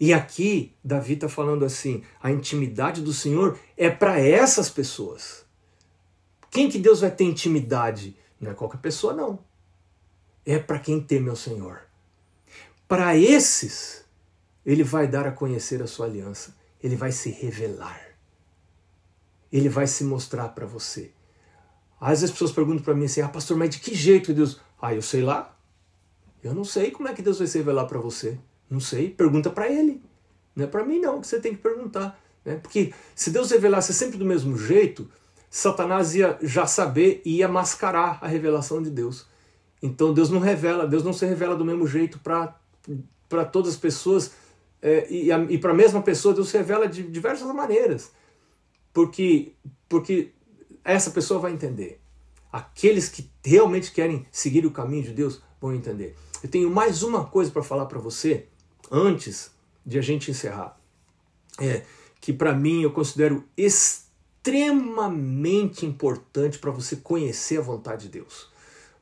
[0.00, 5.44] E aqui, Davi está falando assim: a intimidade do Senhor é para essas pessoas.
[6.50, 8.16] Quem que Deus vai ter intimidade?
[8.40, 9.46] Não é qualquer pessoa, não
[10.48, 11.82] é para quem teme ao Senhor.
[12.88, 14.02] Para esses,
[14.64, 18.00] ele vai dar a conhecer a sua aliança, ele vai se revelar,
[19.52, 21.12] ele vai se mostrar para você.
[22.00, 24.58] Às vezes as pessoas perguntam para mim assim: ah, pastor, mas de que jeito Deus?
[24.80, 25.54] Ah, eu sei lá.
[26.42, 28.38] Eu não sei como é que Deus vai se revelar para você.
[28.70, 29.10] Não sei.
[29.10, 30.00] Pergunta para ele.
[30.54, 32.18] Não é para mim, não, que você tem que perguntar.
[32.44, 32.56] Né?
[32.56, 35.10] Porque se Deus revelasse sempre do mesmo jeito,
[35.50, 39.26] Satanás ia já saber e ia mascarar a revelação de Deus.
[39.82, 42.56] Então Deus não revela, Deus não se revela do mesmo jeito para
[43.52, 44.32] todas as pessoas
[44.80, 48.12] é, e, e para a mesma pessoa Deus se revela de diversas maneiras,
[48.92, 49.52] porque
[49.88, 50.32] porque
[50.84, 52.00] essa pessoa vai entender.
[52.50, 56.16] Aqueles que realmente querem seguir o caminho de Deus vão entender.
[56.42, 58.46] Eu tenho mais uma coisa para falar para você
[58.90, 59.50] antes
[59.84, 60.80] de a gente encerrar.
[61.60, 61.82] É
[62.20, 64.26] que para mim eu considero extremamente
[65.86, 68.48] importante para você conhecer a vontade de Deus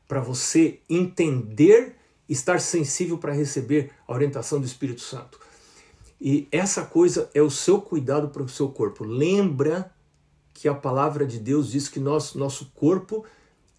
[0.09, 1.96] para você entender,
[2.29, 5.39] estar sensível para receber a orientação do Espírito Santo.
[6.21, 9.05] E essa coisa é o seu cuidado para o seu corpo.
[9.05, 9.91] Lembra
[10.55, 13.25] que a palavra de Deus diz que nosso, nosso corpo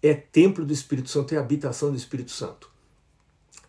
[0.02, 2.70] é templo do Espírito Santo, é habitação do Espírito Santo.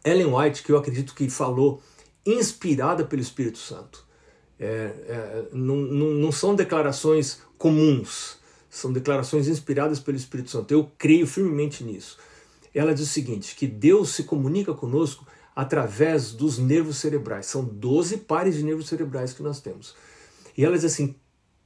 [0.05, 1.81] Ellen White, que eu acredito que falou,
[2.25, 4.07] inspirada pelo Espírito Santo.
[4.59, 8.37] É, é, não, não, não são declarações comuns,
[8.69, 10.71] são declarações inspiradas pelo Espírito Santo.
[10.71, 12.17] Eu creio firmemente nisso
[12.73, 17.45] ela diz o seguinte: que Deus se comunica conosco através dos nervos cerebrais.
[17.45, 19.95] São 12 pares de nervos cerebrais que nós temos.
[20.57, 21.15] E ela diz assim: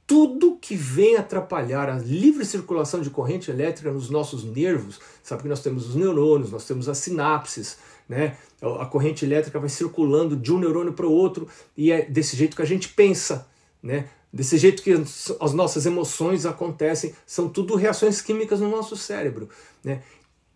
[0.06, 5.48] tudo que vem atrapalhar a livre circulação de corrente elétrica nos nossos nervos, sabe que
[5.48, 7.78] nós temos os neurônios, nós temos as sinapses,
[8.08, 8.36] né?
[8.80, 12.56] A corrente elétrica vai circulando de um neurônio para o outro e é desse jeito
[12.56, 13.48] que a gente pensa,
[13.82, 14.08] né?
[14.32, 19.48] Desse jeito que as nossas emoções acontecem, são tudo reações químicas no nosso cérebro,
[19.82, 20.02] né?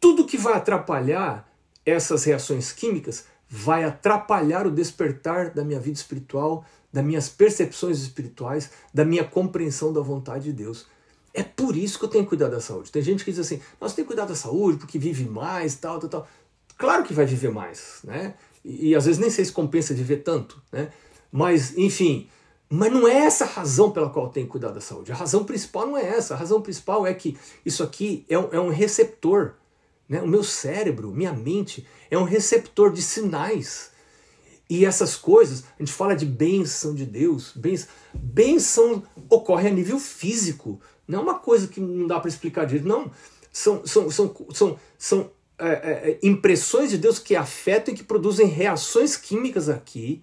[0.00, 1.48] Tudo que vai atrapalhar
[1.84, 8.70] essas reações químicas vai atrapalhar o despertar da minha vida espiritual, das minhas percepções espirituais,
[8.92, 10.86] da minha compreensão da vontade de Deus.
[11.32, 12.90] É por isso que eu tenho que cuidar da saúde.
[12.90, 15.98] Tem gente que diz assim: nós temos que cuidar da saúde porque vive mais, tal,
[15.98, 16.28] tal, tal.
[16.76, 18.34] Claro que vai viver mais, né?
[18.64, 20.90] E, e às vezes nem sei se compensa viver tanto, né?
[21.30, 22.28] Mas, enfim,
[22.68, 25.12] mas não é essa a razão pela qual eu tenho que cuidar da saúde.
[25.12, 26.34] A razão principal não é essa.
[26.34, 29.54] A razão principal é que isso aqui é um, é um receptor
[30.08, 30.22] né?
[30.22, 33.90] O meu cérebro, minha mente, é um receptor de sinais.
[34.70, 39.98] E essas coisas, a gente fala de bênção de Deus, bênção, bênção ocorre a nível
[39.98, 43.10] físico, não é uma coisa que não dá para explicar direito, não.
[43.50, 48.46] São, são, são, são, são é, é, impressões de Deus que afetam e que produzem
[48.46, 50.22] reações químicas aqui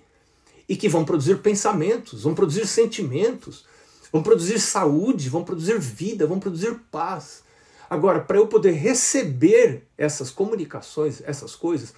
[0.70, 3.66] e que vão produzir pensamentos, vão produzir sentimentos.
[4.12, 7.44] vão produzir saúde, vão produzir vida, vão produzir paz.
[7.90, 11.94] Agora, para eu poder receber essas comunicações, essas coisas,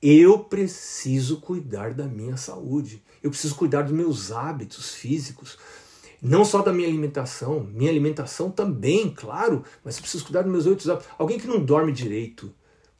[0.00, 3.02] eu preciso cuidar da minha saúde.
[3.22, 5.56] Eu preciso cuidar dos meus hábitos físicos.
[6.20, 10.66] Não só da minha alimentação, minha alimentação também, claro, mas eu preciso cuidar dos meus
[10.66, 11.08] outros hábitos.
[11.18, 12.52] Alguém que não dorme direito,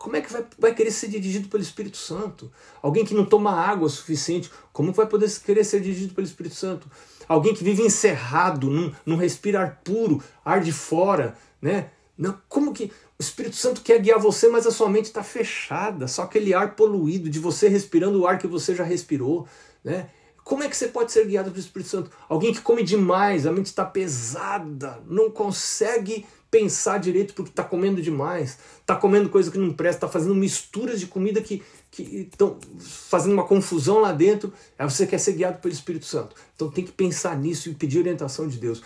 [0.02, 2.50] como é que vai, vai querer ser dirigido pelo Espírito Santo?
[2.82, 6.90] Alguém que não toma água suficiente, como vai poder querer ser dirigido pelo Espírito Santo?
[7.28, 11.90] Alguém que vive encerrado, não, não respira ar puro, ar de fora, né?
[12.16, 16.06] Não, como que o Espírito Santo quer guiar você, mas a sua mente está fechada,
[16.06, 19.46] só aquele ar poluído de você respirando o ar que você já respirou,
[19.82, 20.08] né?
[20.44, 22.10] Como é que você pode ser guiado pelo Espírito Santo?
[22.28, 28.02] Alguém que come demais, a mente está pesada, não consegue pensar direito porque está comendo
[28.02, 31.62] demais, está comendo coisa que não presta, está fazendo misturas de comida que
[31.98, 34.52] estão fazendo uma confusão lá dentro.
[34.78, 36.36] Aí você quer ser guiado pelo Espírito Santo.
[36.54, 38.82] Então tem que pensar nisso e pedir orientação de Deus.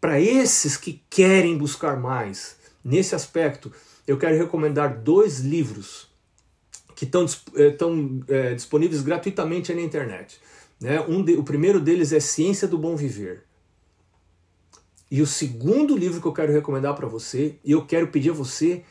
[0.00, 3.72] Para esses que querem buscar mais, nesse aspecto,
[4.06, 6.08] eu quero recomendar dois livros
[6.94, 10.40] que estão é, é, disponíveis gratuitamente na internet.
[10.80, 11.00] Né?
[11.02, 13.44] Um de, o primeiro deles é Ciência do Bom Viver.
[15.10, 18.34] E o segundo livro que eu quero recomendar para você, e eu quero pedir a
[18.34, 18.82] você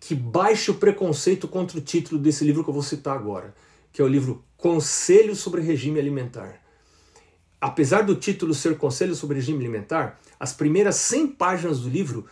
[0.00, 3.54] que baixe o preconceito contra o título desse livro que eu vou citar agora,
[3.92, 6.61] que é o livro Conselhos sobre Regime Alimentar.
[7.62, 12.26] Apesar do título ser Conselhos sobre Regime Alimentar, as primeiras 100 páginas do livro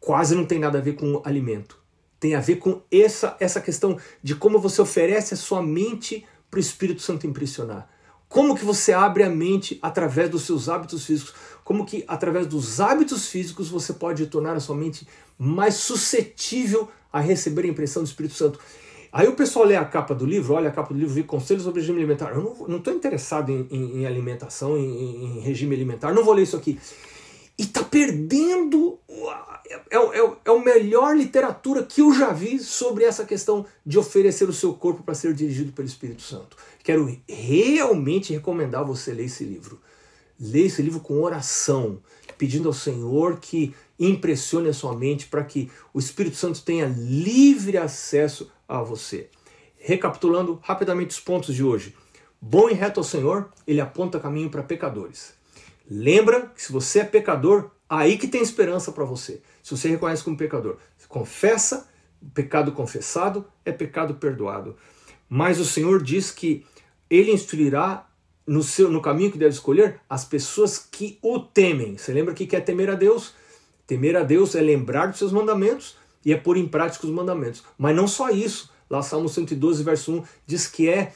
[0.00, 1.78] quase não tem nada a ver com alimento.
[2.18, 6.58] Tem a ver com essa, essa questão de como você oferece a sua mente para
[6.58, 7.88] o Espírito Santo impressionar.
[8.28, 11.32] Como que você abre a mente através dos seus hábitos físicos?
[11.62, 15.06] Como que através dos hábitos físicos você pode tornar a sua mente
[15.38, 18.58] mais suscetível a receber a impressão do Espírito Santo?
[19.14, 21.62] Aí o pessoal lê a capa do livro, olha a capa do livro, vê conselhos
[21.62, 22.32] sobre regime alimentar.
[22.32, 26.42] Eu não estou interessado em, em, em alimentação, em, em, regime alimentar, não vou ler
[26.42, 26.80] isso aqui.
[27.56, 28.98] E está perdendo.
[29.68, 34.00] É, é, é, é a melhor literatura que eu já vi sobre essa questão de
[34.00, 36.56] oferecer o seu corpo para ser dirigido pelo Espírito Santo.
[36.82, 39.80] Quero realmente recomendar você ler esse livro.
[40.40, 42.02] Leia esse livro com oração,
[42.36, 47.78] pedindo ao Senhor que impressione a sua mente para que o Espírito Santo tenha livre
[47.78, 49.28] acesso a você.
[49.76, 51.94] Recapitulando rapidamente os pontos de hoje.
[52.40, 55.34] Bom e reto ao Senhor, ele aponta caminho para pecadores.
[55.90, 59.42] Lembra que se você é pecador, aí que tem esperança para você.
[59.62, 61.88] Se você reconhece como pecador, confessa,
[62.32, 64.76] pecado confessado é pecado perdoado.
[65.28, 66.64] Mas o Senhor diz que
[67.08, 68.08] ele instruirá
[68.46, 71.96] no, seu, no caminho que deve escolher as pessoas que o temem.
[71.96, 73.34] Você lembra que quer temer a Deus?
[73.86, 77.62] Temer a Deus é lembrar dos seus mandamentos e é pôr em prática os mandamentos.
[77.76, 78.70] Mas não só isso.
[78.88, 81.12] Lá Salmo 112, verso 1, diz que é,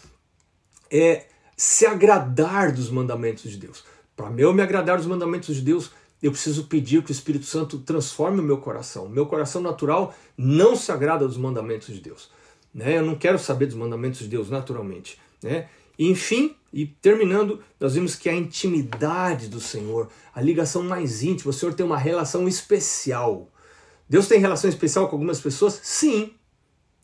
[0.90, 3.84] é se agradar dos mandamentos de Deus.
[4.16, 5.90] Para eu me agradar dos mandamentos de Deus,
[6.22, 9.08] eu preciso pedir que o Espírito Santo transforme o meu coração.
[9.08, 12.30] Meu coração natural não se agrada dos mandamentos de Deus.
[12.74, 12.98] Né?
[12.98, 15.18] Eu não quero saber dos mandamentos de Deus naturalmente.
[15.42, 15.68] Né?
[15.98, 21.52] enfim, e terminando, nós vimos que a intimidade do Senhor, a ligação mais íntima, o
[21.52, 23.48] Senhor tem uma relação especial.
[24.08, 25.80] Deus tem relação especial com algumas pessoas?
[25.82, 26.32] Sim.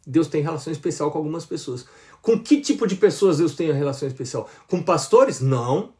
[0.07, 1.87] Deus tem relação especial com algumas pessoas.
[2.23, 4.49] Com que tipo de pessoas Deus tem relação especial?
[4.69, 5.41] Com pastores?
[5.41, 5.93] Não.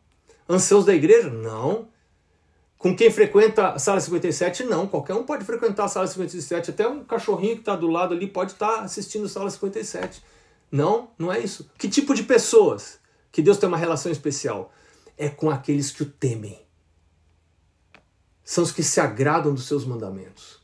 [0.49, 1.31] Anciãos da igreja?
[1.31, 1.89] Não.
[2.79, 4.65] Com quem frequenta a sala 57?
[4.65, 4.87] Não.
[4.87, 6.71] Qualquer um pode frequentar a sala 57.
[6.71, 10.23] Até um cachorrinho que está do lado ali pode estar tá assistindo a sala 57.
[10.71, 11.71] Não, não é isso.
[11.79, 12.99] Que tipo de pessoas
[13.31, 14.73] que Deus tem uma relação especial?
[15.17, 16.61] É com aqueles que o temem.
[18.43, 20.64] São os que se agradam dos seus mandamentos.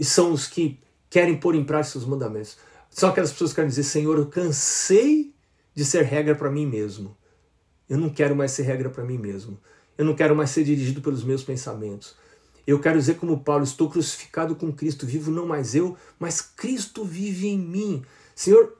[0.00, 0.80] E são os que
[1.10, 2.56] querem pôr em prática os mandamentos.
[2.88, 5.34] São aquelas pessoas que querem dizer: Senhor, eu cansei
[5.74, 7.14] de ser regra para mim mesmo.
[7.86, 9.60] Eu não quero mais ser regra para mim mesmo.
[9.98, 12.16] Eu não quero mais ser dirigido pelos meus pensamentos.
[12.66, 17.04] Eu quero dizer, como Paulo, estou crucificado com Cristo, vivo não mais eu, mas Cristo
[17.04, 18.02] vive em mim.
[18.34, 18.76] Senhor,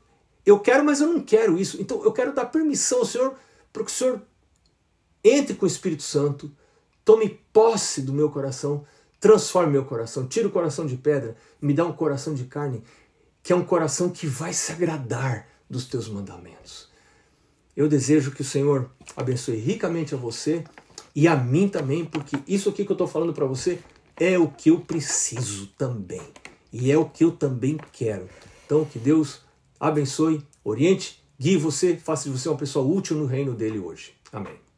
[0.46, 1.80] eu quero, mas eu não quero isso.
[1.80, 3.34] Então eu quero dar permissão ao Senhor
[3.72, 4.22] para que o Senhor
[5.22, 6.50] entre com o Espírito Santo,
[7.04, 8.86] tome posse do meu coração,
[9.20, 12.82] transforme meu coração, tire o coração de pedra, me dá um coração de carne,
[13.42, 16.88] que é um coração que vai se agradar dos teus mandamentos.
[17.76, 20.64] Eu desejo que o Senhor abençoe ricamente a você
[21.14, 23.78] e a mim também, porque isso aqui que eu estou falando para você
[24.16, 26.22] é o que eu preciso também.
[26.72, 28.28] E é o que eu também quero.
[28.64, 29.40] Então, que Deus
[29.78, 34.12] abençoe, oriente, guie você, faça de você uma pessoa útil no reino dele hoje.
[34.32, 34.69] Amém.